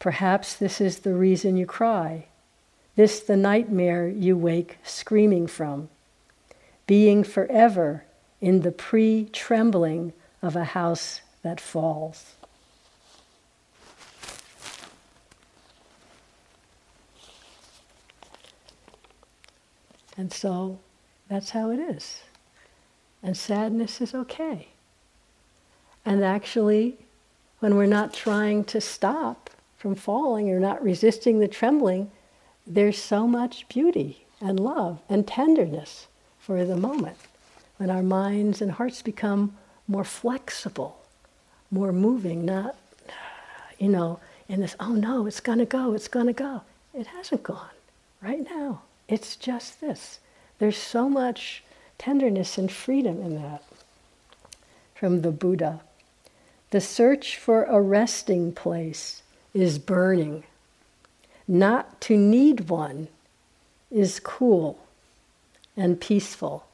[0.00, 2.26] perhaps this is the reason you cry.
[2.96, 5.88] This the nightmare you wake screaming from.
[6.88, 8.02] Being forever
[8.40, 12.34] in the pre trembling of a house that falls.
[20.16, 20.80] And so
[21.28, 22.18] that's how it is.
[23.22, 24.69] and sadness is okay.
[26.10, 26.96] And actually,
[27.60, 29.48] when we're not trying to stop
[29.78, 32.10] from falling or not resisting the trembling,
[32.66, 36.08] there's so much beauty and love and tenderness
[36.40, 37.16] for the moment
[37.76, 39.56] when our minds and hearts become
[39.86, 41.00] more flexible,
[41.70, 42.74] more moving, not,
[43.78, 46.62] you know, in this, oh no, it's going to go, it's going to go.
[46.92, 47.70] It hasn't gone
[48.20, 48.82] right now.
[49.06, 50.18] It's just this.
[50.58, 51.62] There's so much
[51.98, 53.62] tenderness and freedom in that.
[54.96, 55.82] From the Buddha.
[56.70, 60.44] The search for a resting place is burning.
[61.48, 63.08] Not to need one
[63.90, 64.78] is cool
[65.76, 66.64] and peaceful.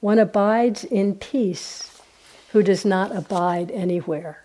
[0.00, 2.00] One abides in peace
[2.52, 4.44] who does not abide anywhere.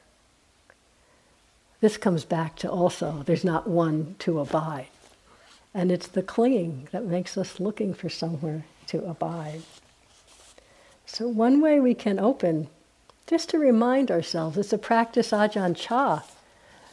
[1.80, 4.88] This comes back to also there's not one to abide.
[5.74, 9.62] And it's the clinging that makes us looking for somewhere to abide.
[11.06, 12.68] So, one way we can open,
[13.28, 16.24] just to remind ourselves, it's a practice Ajahn Chah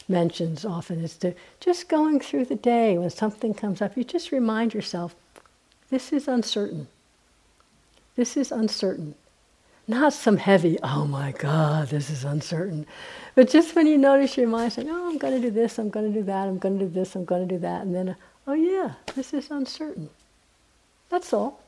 [0.09, 4.33] mentions often, is to just going through the day when something comes up, you just
[4.33, 5.15] remind yourself,
[5.91, 6.89] this is uncertain.
[8.17, 9.15] This is uncertain.
[9.87, 12.87] Not some heavy, oh my God, this is uncertain.
[13.35, 15.91] But just when you notice your mind saying, oh, I'm going to do this, I'm
[15.91, 17.95] going to do that, I'm going to do this, I'm going to do that, and
[17.95, 18.17] then,
[18.47, 20.11] oh yeah, this is uncertain.
[21.11, 21.64] That's all.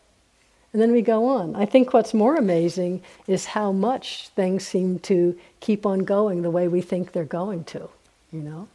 [0.73, 1.57] And then we go on.
[1.57, 6.51] I think what's more amazing is how much things seem to keep on going the
[6.51, 7.89] way we think they're going to,
[8.31, 8.69] you know?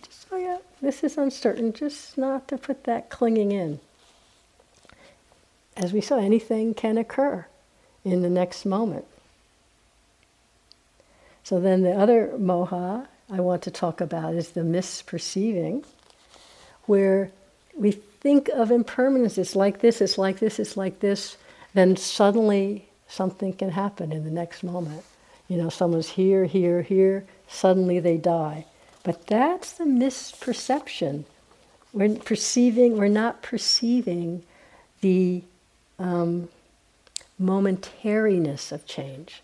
[0.00, 3.80] Just, oh yeah, this is uncertain, just not to put that clinging in.
[5.76, 7.46] As we saw, anything can occur
[8.04, 9.06] in the next moment.
[11.42, 15.84] So then the other moha I want to talk about is the misperceiving,
[16.86, 17.30] where
[17.76, 21.36] we think of impermanence, it's like this, it's like this, it's like this,
[21.74, 25.04] then suddenly something can happen in the next moment.
[25.48, 28.66] You know, someone's here, here, here, suddenly they die.
[29.02, 31.24] But that's the misperception.
[31.92, 34.42] We're perceiving, we're not perceiving
[35.00, 35.42] the
[35.98, 36.48] um,
[37.40, 39.42] momentariness of change.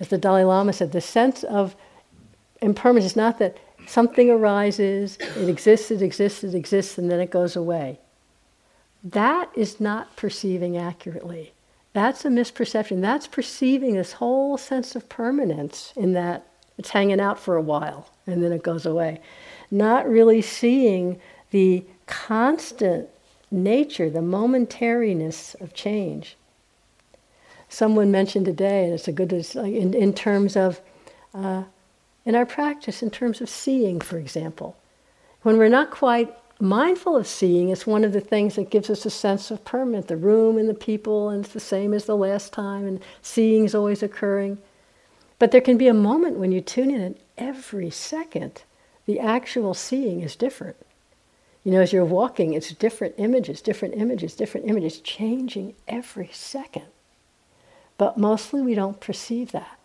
[0.00, 1.74] As the Dalai Lama said, the sense of
[2.60, 3.56] impermanence is not that
[3.86, 7.98] something arises, it exists, it exists, it exists, and then it goes away.
[9.04, 11.52] That is not perceiving accurately.
[11.92, 13.00] That's a misperception.
[13.00, 18.10] That's perceiving this whole sense of permanence in that it's hanging out for a while
[18.26, 19.20] and then it goes away.
[19.70, 21.20] Not really seeing
[21.50, 23.08] the constant
[23.50, 26.36] nature, the momentariness of change
[27.68, 30.80] someone mentioned today, and it's a good in, in terms of
[31.34, 31.64] uh,
[32.28, 34.76] in our practice, in terms of seeing, for example.
[35.40, 39.06] When we're not quite mindful of seeing, it's one of the things that gives us
[39.06, 40.08] a sense of permanent.
[40.08, 43.64] The room and the people, and it's the same as the last time, and seeing
[43.64, 44.58] is always occurring.
[45.38, 48.60] But there can be a moment when you tune in, and every second,
[49.06, 50.76] the actual seeing is different.
[51.64, 56.88] You know, as you're walking, it's different images, different images, different images, changing every second.
[57.96, 59.77] But mostly we don't perceive that.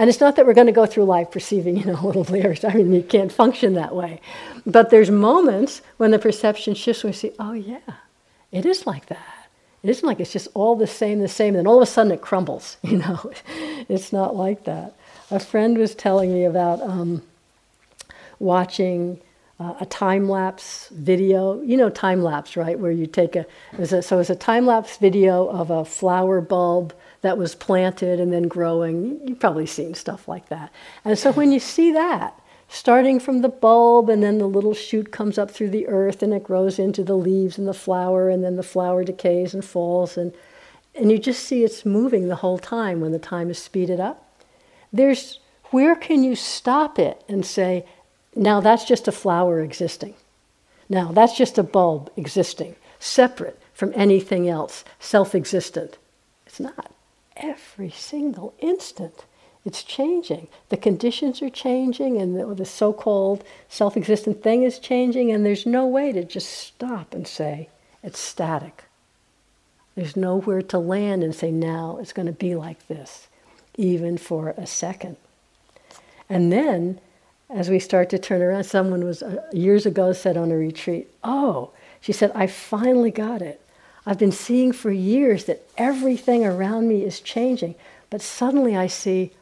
[0.00, 2.64] And it's not that we're going to go through life perceiving, you know, little layers.
[2.64, 4.18] I mean, you can't function that way.
[4.64, 7.80] But there's moments when the perception shifts we see, oh, yeah,
[8.50, 9.48] it is like that.
[9.82, 11.86] It isn't like it's just all the same, the same, and then all of a
[11.86, 13.30] sudden it crumbles, you know.
[13.90, 14.94] it's not like that.
[15.30, 17.22] A friend was telling me about um,
[18.38, 19.20] watching
[19.60, 21.60] uh, a time lapse video.
[21.60, 22.78] You know, time lapse, right?
[22.78, 23.46] Where you take a,
[23.78, 28.18] it a so it's a time lapse video of a flower bulb that was planted
[28.18, 29.20] and then growing.
[29.26, 30.72] You've probably seen stuff like that.
[31.04, 35.12] And so when you see that, starting from the bulb and then the little shoot
[35.12, 38.42] comes up through the earth and it grows into the leaves and the flower and
[38.42, 40.32] then the flower decays and falls and
[40.94, 44.26] and you just see it's moving the whole time when the time is speeded up.
[44.92, 45.38] There's
[45.70, 47.86] where can you stop it and say,
[48.34, 50.14] now that's just a flower existing.
[50.88, 55.98] Now that's just a bulb existing, separate from anything else, self existent.
[56.46, 56.92] It's not
[57.36, 59.24] every single instant.
[59.64, 60.48] It's changing.
[60.70, 65.44] The conditions are changing, and the, the so called self existent thing is changing, and
[65.44, 67.68] there's no way to just stop and say,
[68.02, 68.84] it's static.
[69.94, 73.28] There's nowhere to land and say, now it's going to be like this,
[73.76, 75.16] even for a second.
[76.28, 77.00] And then,
[77.52, 81.08] as we start to turn around, someone was uh, years ago said on a retreat,
[81.24, 81.70] Oh,
[82.00, 83.60] she said, I finally got it.
[84.06, 87.74] I've been seeing for years that everything around me is changing,
[88.08, 89.32] but suddenly I see,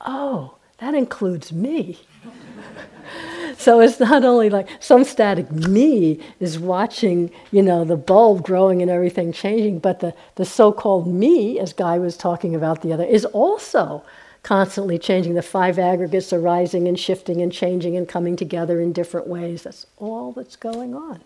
[0.00, 2.00] oh, that includes me.
[3.56, 8.82] so it's not only like some static me is watching, you know, the bulb growing
[8.82, 12.92] and everything changing, but the, the so called me, as Guy was talking about the
[12.92, 14.04] other, is also
[14.48, 15.34] constantly changing.
[15.34, 19.64] The five aggregates are rising and shifting and changing and coming together in different ways.
[19.64, 21.20] That's all that's going on.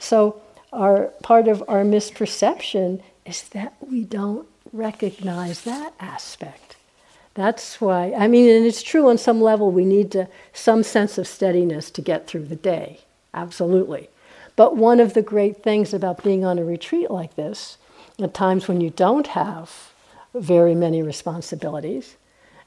[0.00, 0.42] So,
[0.72, 6.74] our, part of our misperception is that we don't recognize that aspect.
[7.34, 11.18] That's why, I mean, and it's true on some level, we need to, some sense
[11.18, 13.02] of steadiness to get through the day.
[13.32, 14.08] Absolutely.
[14.56, 17.78] But one of the great things about being on a retreat like this,
[18.18, 19.91] at times when you don't have
[20.34, 22.16] very many responsibilities,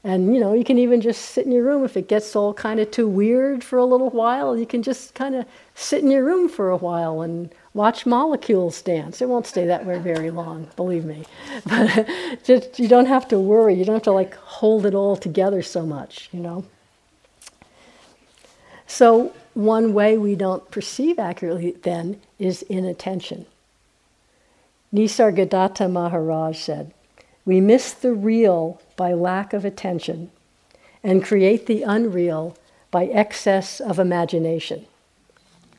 [0.04, 2.54] and you know, you can even just sit in your room if it gets all
[2.54, 6.10] kind of too weird for a little while, you can just kind of sit in
[6.10, 9.20] your room for a while and Watch molecules dance.
[9.20, 11.26] It won't stay that way very long, believe me.
[11.66, 12.08] But
[12.42, 13.74] just you don't have to worry.
[13.74, 16.64] You don't have to like hold it all together so much, you know.
[18.86, 23.44] So one way we don't perceive accurately then is inattention.
[24.94, 26.94] Nisargadatta Maharaj said,
[27.46, 30.30] "We miss the real by lack of attention,
[31.02, 32.54] and create the unreal
[32.90, 34.84] by excess of imagination."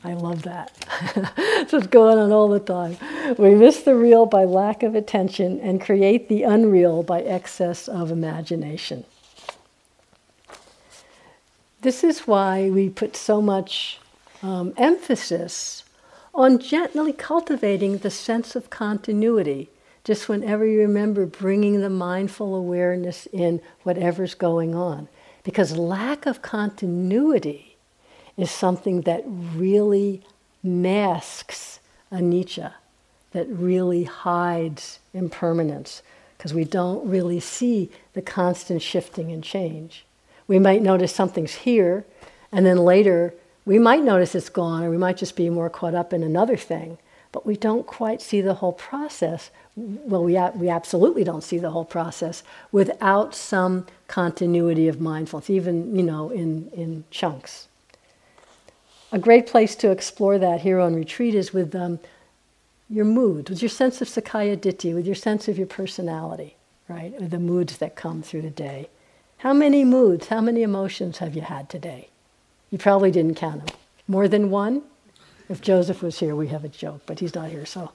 [0.04, 0.72] I love that.
[1.60, 2.96] It's what's going on all the time.
[3.36, 8.10] We miss the real by lack of attention and create the unreal by excess of
[8.12, 9.04] imagination.
[11.82, 14.00] This is why we put so much
[14.42, 15.84] um, emphasis
[16.32, 19.68] on gently cultivating the sense of continuity.
[20.08, 25.06] Just whenever you remember bringing the mindful awareness in whatever's going on.
[25.44, 27.76] Because lack of continuity
[28.34, 30.22] is something that really
[30.62, 31.80] masks
[32.10, 32.72] anicca,
[33.32, 36.02] that really hides impermanence,
[36.38, 40.06] because we don't really see the constant shifting and change.
[40.46, 42.06] We might notice something's here,
[42.50, 43.34] and then later
[43.66, 46.56] we might notice it's gone, or we might just be more caught up in another
[46.56, 46.96] thing,
[47.38, 49.50] but we don't quite see the whole process.
[49.76, 55.94] Well, we, we absolutely don't see the whole process without some continuity of mindfulness, even,
[55.94, 57.68] you know, in, in chunks
[59.12, 61.98] a great place to explore that here on retreat is with um,
[62.90, 66.56] your mood, with your sense of Sakkaya Ditthi, with your sense of your personality,
[66.88, 67.18] right?
[67.18, 68.88] With the moods that come through the day.
[69.38, 72.08] How many moods, how many emotions have you had today?
[72.70, 73.76] You probably didn't count them.
[74.06, 74.82] More than one?
[75.48, 77.90] If Joseph was here, we have a joke, but he's not here, so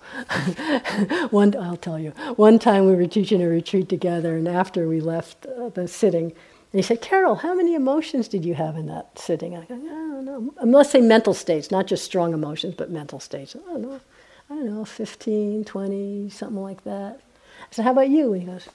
[1.29, 1.55] one.
[1.55, 2.09] I'll tell you.
[2.35, 6.33] One time we were teaching a retreat together, and after we left uh, the sitting,
[6.71, 9.55] he said, Carol, how many emotions did you have in that sitting?
[9.55, 10.53] I go, I don't know.
[10.63, 13.55] Let's say mental states, not just strong emotions, but mental states.
[13.55, 14.01] I don't know.
[14.49, 17.19] I don't know, 15, 20, something like that.
[17.61, 18.33] I said, how about you?
[18.33, 18.67] And he goes,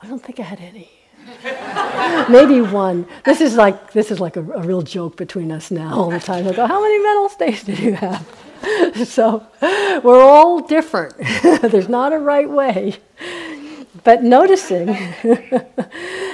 [0.00, 0.90] I don't think I had any.
[2.28, 3.06] Maybe one.
[3.24, 6.20] This is like this is like a, a, real joke between us now all the
[6.20, 6.46] time.
[6.46, 8.26] I go, how many mental states did you have?
[9.06, 11.16] so we're all different.
[11.62, 12.96] There's not a right way.
[14.04, 14.88] But noticing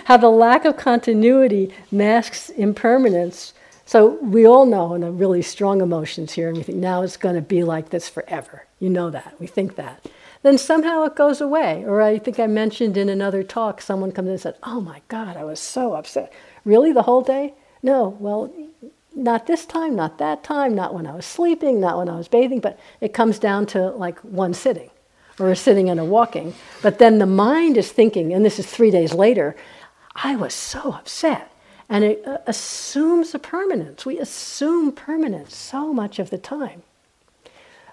[0.04, 3.54] how the lack of continuity masks impermanence.
[3.86, 7.34] So we all know, and really strong emotions here, and we think now it's going
[7.34, 8.66] to be like this forever.
[8.78, 9.34] You know that.
[9.38, 10.06] We think that.
[10.44, 11.84] Then somehow it goes away.
[11.86, 15.00] Or I think I mentioned in another talk, someone comes in and said, Oh my
[15.08, 16.30] God, I was so upset.
[16.66, 17.54] Really, the whole day?
[17.82, 18.52] No, well,
[19.14, 22.28] not this time, not that time, not when I was sleeping, not when I was
[22.28, 24.90] bathing, but it comes down to like one sitting
[25.40, 26.52] or a sitting and a walking.
[26.82, 29.56] But then the mind is thinking, and this is three days later,
[30.14, 31.50] I was so upset.
[31.88, 34.04] And it uh, assumes a permanence.
[34.04, 36.82] We assume permanence so much of the time.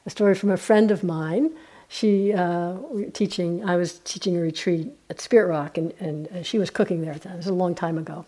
[0.05, 1.51] A story from a friend of mine.
[1.93, 2.77] She uh,
[3.13, 3.65] teaching.
[3.65, 7.11] I was teaching a retreat at Spirit Rock, and, and she was cooking there.
[7.11, 7.33] At that time.
[7.33, 8.25] It was a long time ago.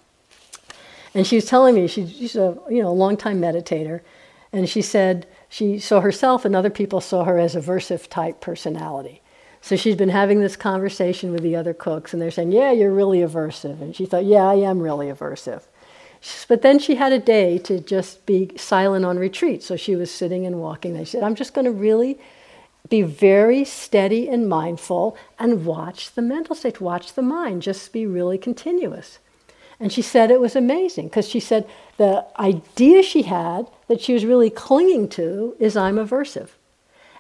[1.14, 4.02] And she was telling me she, she's a you know a long time meditator,
[4.52, 9.22] and she said she saw herself and other people saw her as aversive type personality.
[9.62, 12.92] So she's been having this conversation with the other cooks, and they're saying, Yeah, you're
[12.92, 13.82] really aversive.
[13.82, 15.62] And she thought, Yeah, I am really aversive.
[16.50, 19.64] But then she had a day to just be silent on retreat.
[19.64, 20.96] So she was sitting and walking.
[20.96, 22.20] They said, I'm just going to really
[22.90, 28.06] be very steady and mindful and watch the mental state, watch the mind, just be
[28.06, 29.20] really continuous.
[29.80, 31.68] And she said it was amazing because she said
[31.98, 36.50] the idea she had that she was really clinging to is I'm aversive.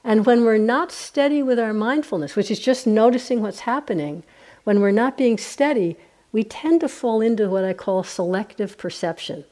[0.04, 4.24] And when we're not steady with our mindfulness, which is just noticing what's happening,
[4.66, 5.98] when we're not being steady,
[6.32, 9.46] we tend to fall into what I call selective perception.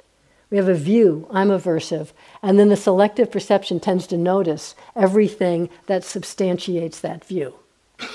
[0.52, 2.10] We have a view, I'm aversive,
[2.44, 7.56] and then the selective perception tends to notice everything that substantiates that view.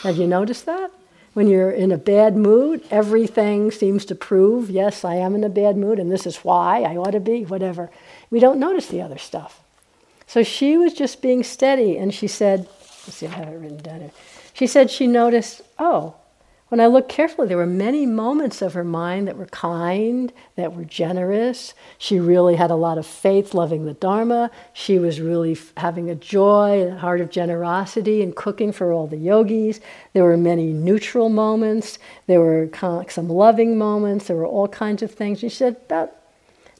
[0.02, 0.90] Have you noticed that?
[1.32, 5.48] When you're in a bad mood, everything seems to prove, yes, I am in a
[5.48, 7.90] bad mood and this is why I ought to be, whatever.
[8.30, 9.60] We don't notice the other stuff.
[10.26, 12.60] So she was just being steady and she said,
[13.06, 14.10] let's see, I have it written down here.
[14.54, 16.14] She said she noticed, oh,
[16.68, 20.74] when I looked carefully, there were many moments of her mind that were kind, that
[20.74, 21.74] were generous.
[21.96, 24.50] She really had a lot of faith, loving the Dharma.
[24.72, 29.06] She was really f- having a joy, a heart of generosity, and cooking for all
[29.06, 29.80] the yogis.
[30.12, 32.00] There were many neutral moments.
[32.26, 32.68] There were
[33.08, 34.26] some loving moments.
[34.26, 35.38] There were all kinds of things.
[35.38, 36.14] She said about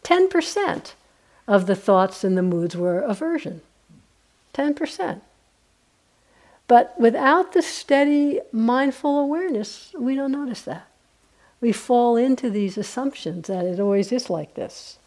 [0.03, 0.95] 10%
[1.47, 3.61] of the thoughts and the moods were aversion.
[4.53, 5.21] 10%.
[6.69, 10.89] But without the steady mindful awareness, we don't notice that.
[11.61, 14.99] We fall into these assumptions that it always is like this.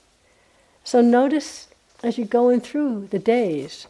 [0.84, 1.68] So notice
[2.02, 3.88] as you're going through the days,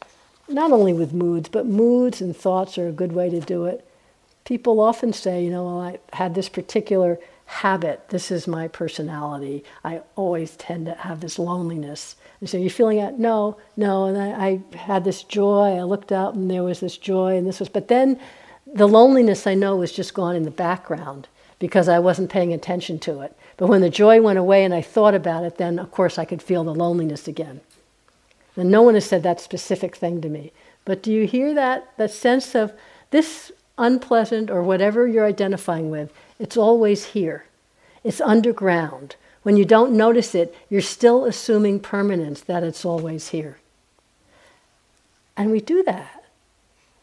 [0.47, 3.85] not only with moods, but moods and thoughts are a good way to do it.
[4.45, 8.09] People often say, you know, well, I had this particular habit.
[8.09, 9.63] This is my personality.
[9.83, 12.15] I always tend to have this loneliness.
[12.39, 13.19] And so you're feeling it?
[13.19, 14.05] No, no.
[14.05, 15.75] And I, I, had this joy.
[15.77, 18.19] I looked out and there was this joy and this was, but then
[18.65, 21.27] the loneliness I know was just gone in the background
[21.59, 23.35] because I wasn't paying attention to it.
[23.57, 26.25] But when the joy went away and I thought about it, then of course I
[26.25, 27.59] could feel the loneliness again.
[28.55, 30.53] And no one has said that specific thing to me.
[30.85, 31.91] But do you hear that?
[31.97, 32.73] That sense of
[33.11, 37.45] this unpleasant or whatever you're identifying with, it's always here.
[38.03, 39.15] It's underground.
[39.43, 43.57] When you don't notice it, you're still assuming permanence, that it's always here.
[45.37, 46.25] And we do that.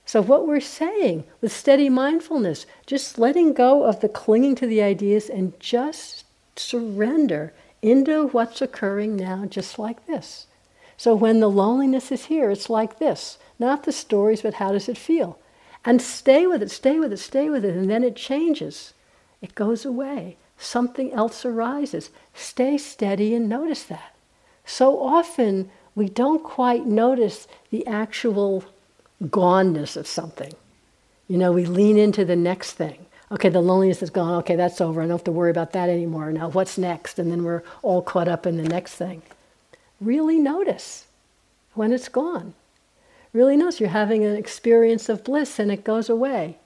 [0.05, 4.83] So, what we're saying with steady mindfulness, just letting go of the clinging to the
[4.83, 6.25] ideas and just
[6.55, 10.47] surrender into what's occurring now, just like this.
[10.97, 14.89] So, when the loneliness is here, it's like this not the stories, but how does
[14.89, 15.39] it feel?
[15.85, 18.93] And stay with it, stay with it, stay with it, and then it changes.
[19.41, 22.11] It goes away something else arises.
[22.35, 24.15] Stay steady and notice that.
[24.65, 28.65] So often we don't quite notice the actual
[29.23, 30.53] goneness of something.
[31.29, 33.07] You know, we lean into the next thing.
[33.33, 34.35] Okay, the loneliness is gone.
[34.41, 35.01] Okay, that's over.
[35.01, 36.31] I don't have to worry about that anymore.
[36.31, 37.19] Now, what's next?
[37.19, 39.23] And then we're all caught up in the next thing.
[40.01, 41.07] Really notice
[41.75, 42.55] when it's gone.
[43.33, 46.59] Really notice you're having an experience of bliss and it goes away.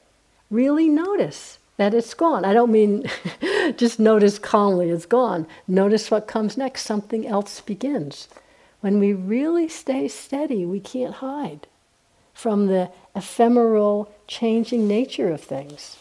[0.51, 2.45] Really notice that it's gone.
[2.45, 3.07] I don't mean
[3.79, 5.47] just notice calmly it's gone.
[5.67, 6.83] Notice what comes next.
[6.83, 8.29] Something else begins.
[8.83, 11.67] When we really stay steady, we can't hide
[12.35, 15.97] from the ephemeral, changing nature of things.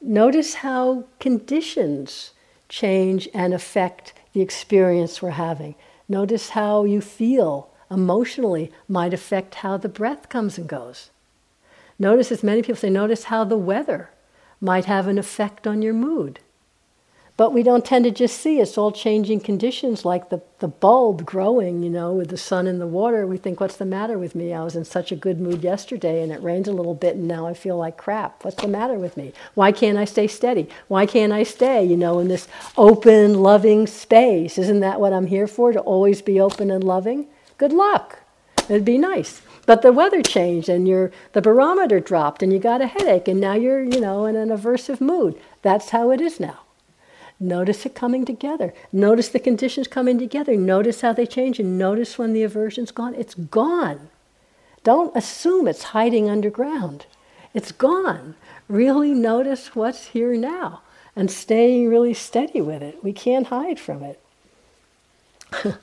[0.00, 2.30] Notice how conditions
[2.70, 5.74] change and affect the experience we're having.
[6.08, 11.10] Notice how you feel emotionally might affect how the breath comes and goes.
[11.98, 14.10] Notice, as many people say, notice how the weather
[14.60, 16.40] might have an effect on your mood.
[17.36, 21.26] But we don't tend to just see it's all changing conditions like the, the bulb
[21.26, 23.26] growing, you know, with the sun and the water.
[23.26, 24.52] We think, what's the matter with me?
[24.52, 27.26] I was in such a good mood yesterday and it rained a little bit and
[27.26, 28.44] now I feel like crap.
[28.44, 29.32] What's the matter with me?
[29.54, 30.68] Why can't I stay steady?
[30.86, 34.56] Why can't I stay, you know, in this open, loving space?
[34.56, 35.72] Isn't that what I'm here for?
[35.72, 37.26] To always be open and loving?
[37.58, 38.20] Good luck.
[38.68, 39.42] It'd be nice.
[39.66, 43.40] But the weather changed and your the barometer dropped and you got a headache and
[43.40, 45.40] now you're, you know, in an aversive mood.
[45.62, 46.60] That's how it is now.
[47.40, 48.74] Notice it coming together.
[48.92, 50.56] Notice the conditions coming together.
[50.56, 53.14] Notice how they change and notice when the aversion's gone.
[53.14, 54.08] It's gone.
[54.82, 57.06] Don't assume it's hiding underground.
[57.54, 58.34] It's gone.
[58.68, 60.82] Really notice what's here now
[61.16, 63.02] and staying really steady with it.
[63.02, 64.20] We can't hide from it.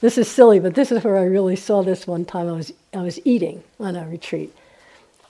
[0.00, 2.48] This is silly, but this is where I really saw this one time.
[2.48, 4.54] I was, I was eating on a retreat.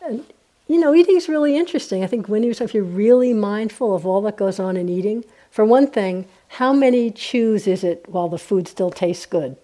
[0.03, 0.25] And,
[0.69, 2.05] you know, eating is really interesting.
[2.05, 5.25] I think when you, if you're really mindful of all that goes on in eating,
[5.51, 9.57] for one thing, how many chews is it while the food still tastes good?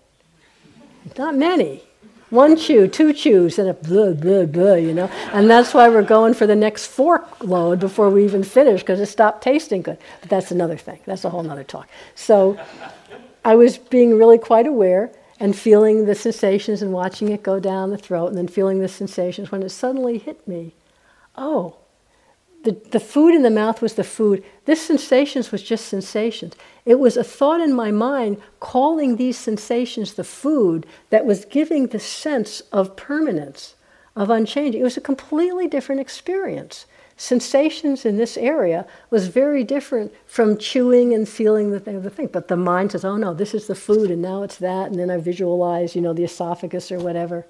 [1.18, 1.82] Not many.
[2.30, 5.10] One chew, two chews, and a blah, blah, blah, you know.
[5.32, 9.00] And that's why we're going for the next fork load before we even finish, because
[9.00, 9.98] it stopped tasting good.
[10.22, 11.00] But that's another thing.
[11.04, 11.88] That's a whole other talk.
[12.14, 12.58] So,
[13.44, 15.10] I was being really quite aware
[15.42, 18.86] and feeling the sensations and watching it go down the throat and then feeling the
[18.86, 20.72] sensations when it suddenly hit me.
[21.36, 21.78] Oh,
[22.62, 24.44] the, the food in the mouth was the food.
[24.66, 26.54] This sensations was just sensations.
[26.84, 31.88] It was a thought in my mind calling these sensations the food that was giving
[31.88, 33.74] the sense of permanence,
[34.14, 34.80] of unchanging.
[34.80, 36.86] It was a completely different experience
[37.22, 42.26] sensations in this area was very different from chewing and feeling the thing.
[42.26, 44.90] But the mind says, oh no, this is the food and now it's that.
[44.90, 47.46] And then I visualize, you know, the esophagus or whatever.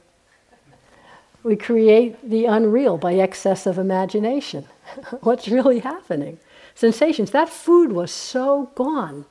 [1.42, 4.66] We create the unreal by excess of imagination.
[5.22, 6.38] What's really happening?
[6.74, 7.30] Sensations.
[7.30, 9.24] That food was so gone.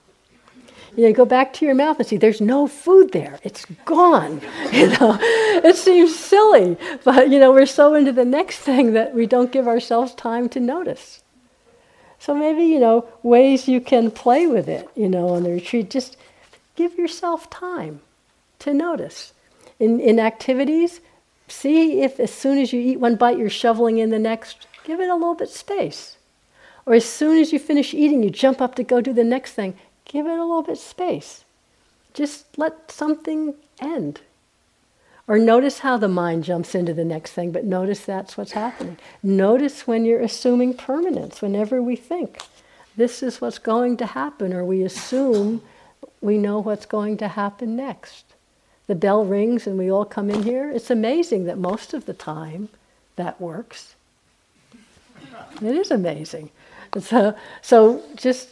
[0.95, 3.39] You know, go back to your mouth and see there's no food there.
[3.43, 4.41] It's gone.
[4.71, 9.13] You know, it seems silly, but you know, we're so into the next thing that
[9.13, 11.21] we don't give ourselves time to notice.
[12.17, 15.89] So maybe, you know, ways you can play with it, you know, on the retreat,
[15.89, 16.17] just
[16.75, 18.01] give yourself time
[18.59, 19.33] to notice.
[19.79, 21.01] In, in activities,
[21.47, 24.67] see if as soon as you eat one bite, you're shoveling in the next.
[24.83, 26.17] Give it a little bit space.
[26.85, 29.53] Or as soon as you finish eating, you jump up to go do the next
[29.53, 29.75] thing.
[30.11, 31.45] Give it a little bit of space.
[32.13, 34.19] Just let something end.
[35.25, 38.97] Or notice how the mind jumps into the next thing, but notice that's what's happening.
[39.23, 42.39] Notice when you're assuming permanence, whenever we think
[42.97, 45.61] this is what's going to happen, or we assume
[46.19, 48.25] we know what's going to happen next.
[48.87, 50.69] The bell rings and we all come in here.
[50.69, 52.67] It's amazing that most of the time
[53.15, 53.95] that works.
[55.61, 56.49] It is amazing.
[56.99, 58.49] So, so just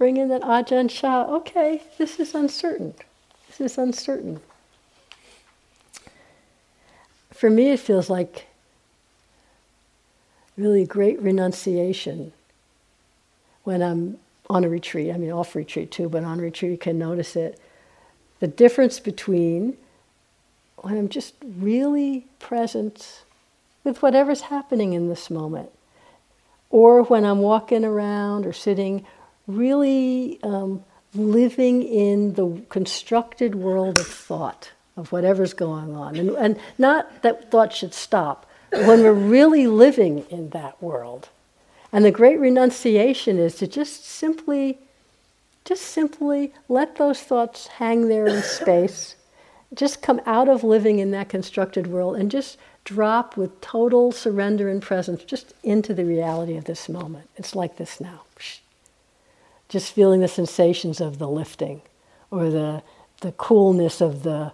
[0.00, 1.26] bring in that Ajahn Chah.
[1.26, 2.94] Okay, this is uncertain.
[3.46, 4.40] This is uncertain.
[7.34, 8.46] For me, it feels like
[10.56, 12.32] really great renunciation
[13.64, 14.16] when I'm
[14.48, 15.12] on a retreat.
[15.12, 17.60] I mean, off retreat too, but on retreat, you can notice it.
[18.38, 19.76] The difference between
[20.78, 23.20] when I'm just really present
[23.84, 25.68] with whatever's happening in this moment,
[26.70, 29.04] or when I'm walking around or sitting,
[29.46, 30.84] really um,
[31.14, 36.16] living in the constructed world of thought of whatever's going on.
[36.16, 41.28] And, and not that thought should stop, when we're really living in that world.
[41.92, 44.78] And the great renunciation is to just simply,
[45.64, 49.16] just simply let those thoughts hang there in space.
[49.74, 54.68] Just come out of living in that constructed world and just drop with total surrender
[54.68, 57.28] and presence just into the reality of this moment.
[57.36, 58.22] It's like this now.
[59.70, 61.80] Just feeling the sensations of the lifting
[62.30, 62.82] or the,
[63.22, 64.52] the coolness of the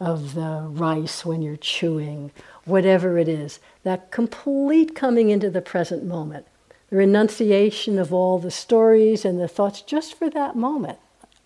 [0.00, 2.30] of the rice when you're chewing,
[2.64, 6.46] whatever it is, that complete coming into the present moment,
[6.90, 10.98] the renunciation of all the stories and the thoughts just for that moment.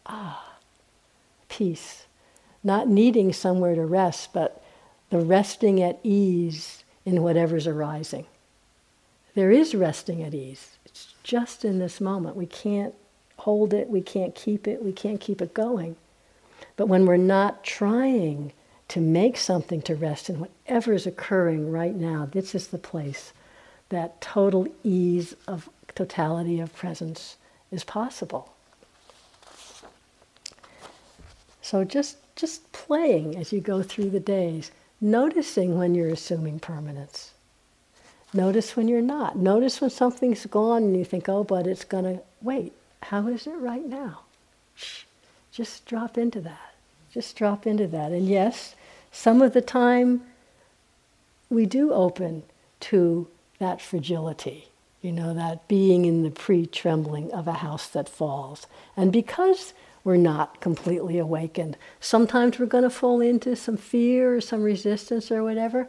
[0.04, 0.56] Ah,
[1.48, 2.06] peace.
[2.64, 4.62] Not needing somewhere to rest, but
[5.10, 8.26] the resting at ease in whatever's arising.
[9.34, 10.76] There is resting at ease.
[10.84, 12.36] It's just in this moment.
[12.36, 12.94] We can't
[13.40, 15.96] hold it, we can't keep it, we can't keep it going.
[16.76, 18.52] But when we're not trying
[18.88, 23.32] to make something to rest in whatever is occurring right now, this is the place
[23.88, 27.36] that total ease of totality of presence
[27.70, 28.52] is possible.
[31.62, 34.70] So just just playing as you go through the days,
[35.00, 37.32] noticing when you're assuming permanence.
[38.32, 39.36] Notice when you're not.
[39.36, 42.72] Notice when something's gone and you think, oh, but it's going to wait.
[43.02, 44.20] How is it right now?
[45.52, 46.74] Just drop into that.
[47.12, 48.12] Just drop into that.
[48.12, 48.74] And yes,
[49.10, 50.22] some of the time
[51.48, 52.44] we do open
[52.80, 53.26] to
[53.58, 54.68] that fragility,
[55.02, 58.66] you know, that being in the pre trembling of a house that falls.
[58.96, 59.74] And because
[60.04, 65.30] we're not completely awakened, sometimes we're going to fall into some fear or some resistance
[65.30, 65.88] or whatever.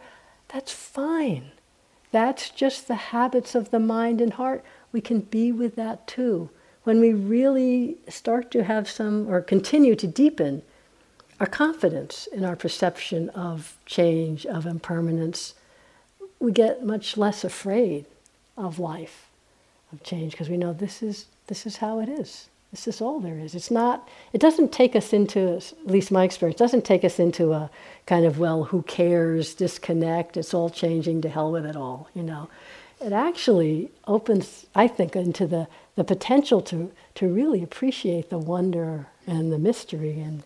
[0.49, 1.51] That's fine.
[2.12, 4.66] That's just the habits of the mind and heart.
[4.91, 6.49] We can be with that too.
[6.84, 10.64] When we really start to have some, or continue to deepen
[11.40, 15.54] our confidence in our perception of change, of impermanence,
[16.40, 18.06] we get much less afraid
[18.58, 19.28] of life,
[19.94, 22.48] of change, because we know this is, this is how it is.
[22.72, 23.54] This is all there is.
[23.54, 27.52] It's not, it doesn't take us into, at least my experience, doesn't take us into
[27.52, 27.70] a
[28.06, 32.24] kind of, well, who cares, disconnect, it's all changing, to hell with it all, you
[32.24, 32.50] know.
[33.02, 39.08] It actually opens, I think, into the, the potential to, to really appreciate the wonder
[39.28, 40.44] and the mystery and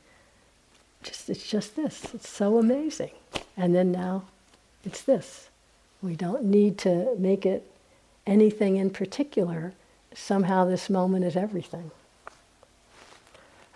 [1.03, 2.13] just it's just this.
[2.13, 3.11] It's so amazing.
[3.55, 4.23] And then now
[4.83, 5.49] it's this.
[6.01, 7.69] We don't need to make it
[8.25, 9.73] anything in particular.
[10.13, 11.91] Somehow this moment is everything.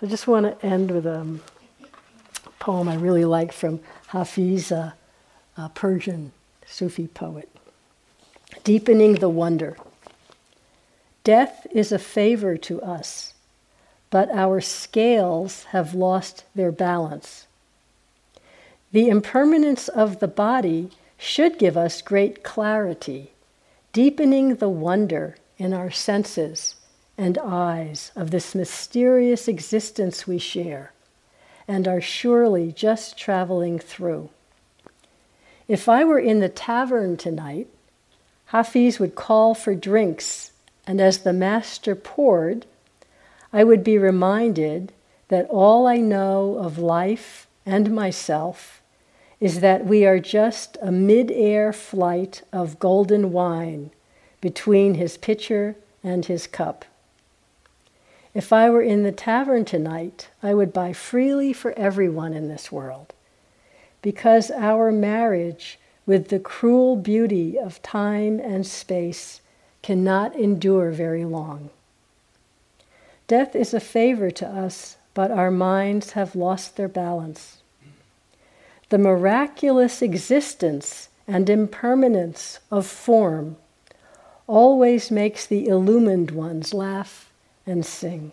[0.01, 1.41] I just want to end with a um,
[2.59, 4.95] poem I really like from Hafiz, a,
[5.57, 6.31] a Persian
[6.65, 7.49] Sufi poet.
[8.63, 9.75] Deepening the wonder.
[11.23, 13.33] Death is a favor to us
[14.09, 17.45] but our scales have lost their balance.
[18.91, 23.31] The impermanence of the body should give us great clarity,
[23.93, 26.75] deepening the wonder in our senses
[27.17, 30.93] and eyes of this mysterious existence we share
[31.67, 34.29] and are surely just traveling through.
[35.67, 37.67] If I were in the tavern tonight,
[38.45, 40.51] Hafiz would call for drinks,
[40.89, 42.65] and as the master poured,
[43.53, 44.91] I would be reminded
[45.27, 48.81] that all I know of life and myself
[49.39, 53.91] is that we are just a mid air flight of golden wine
[54.41, 56.85] between his pitcher and his cup.
[58.33, 62.71] If I were in the tavern tonight, I would buy freely for everyone in this
[62.71, 63.13] world,
[64.01, 65.77] because our marriage
[66.07, 69.41] with the cruel beauty of time and space
[69.81, 71.69] cannot endure very long.
[73.27, 77.57] Death is a favor to us, but our minds have lost their balance.
[78.89, 83.57] The miraculous existence and impermanence of form
[84.47, 87.29] always makes the illumined ones laugh
[87.67, 88.31] and sing.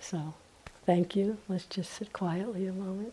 [0.00, 0.32] So,
[0.86, 1.36] thank you.
[1.46, 3.12] Let's just sit quietly a moment.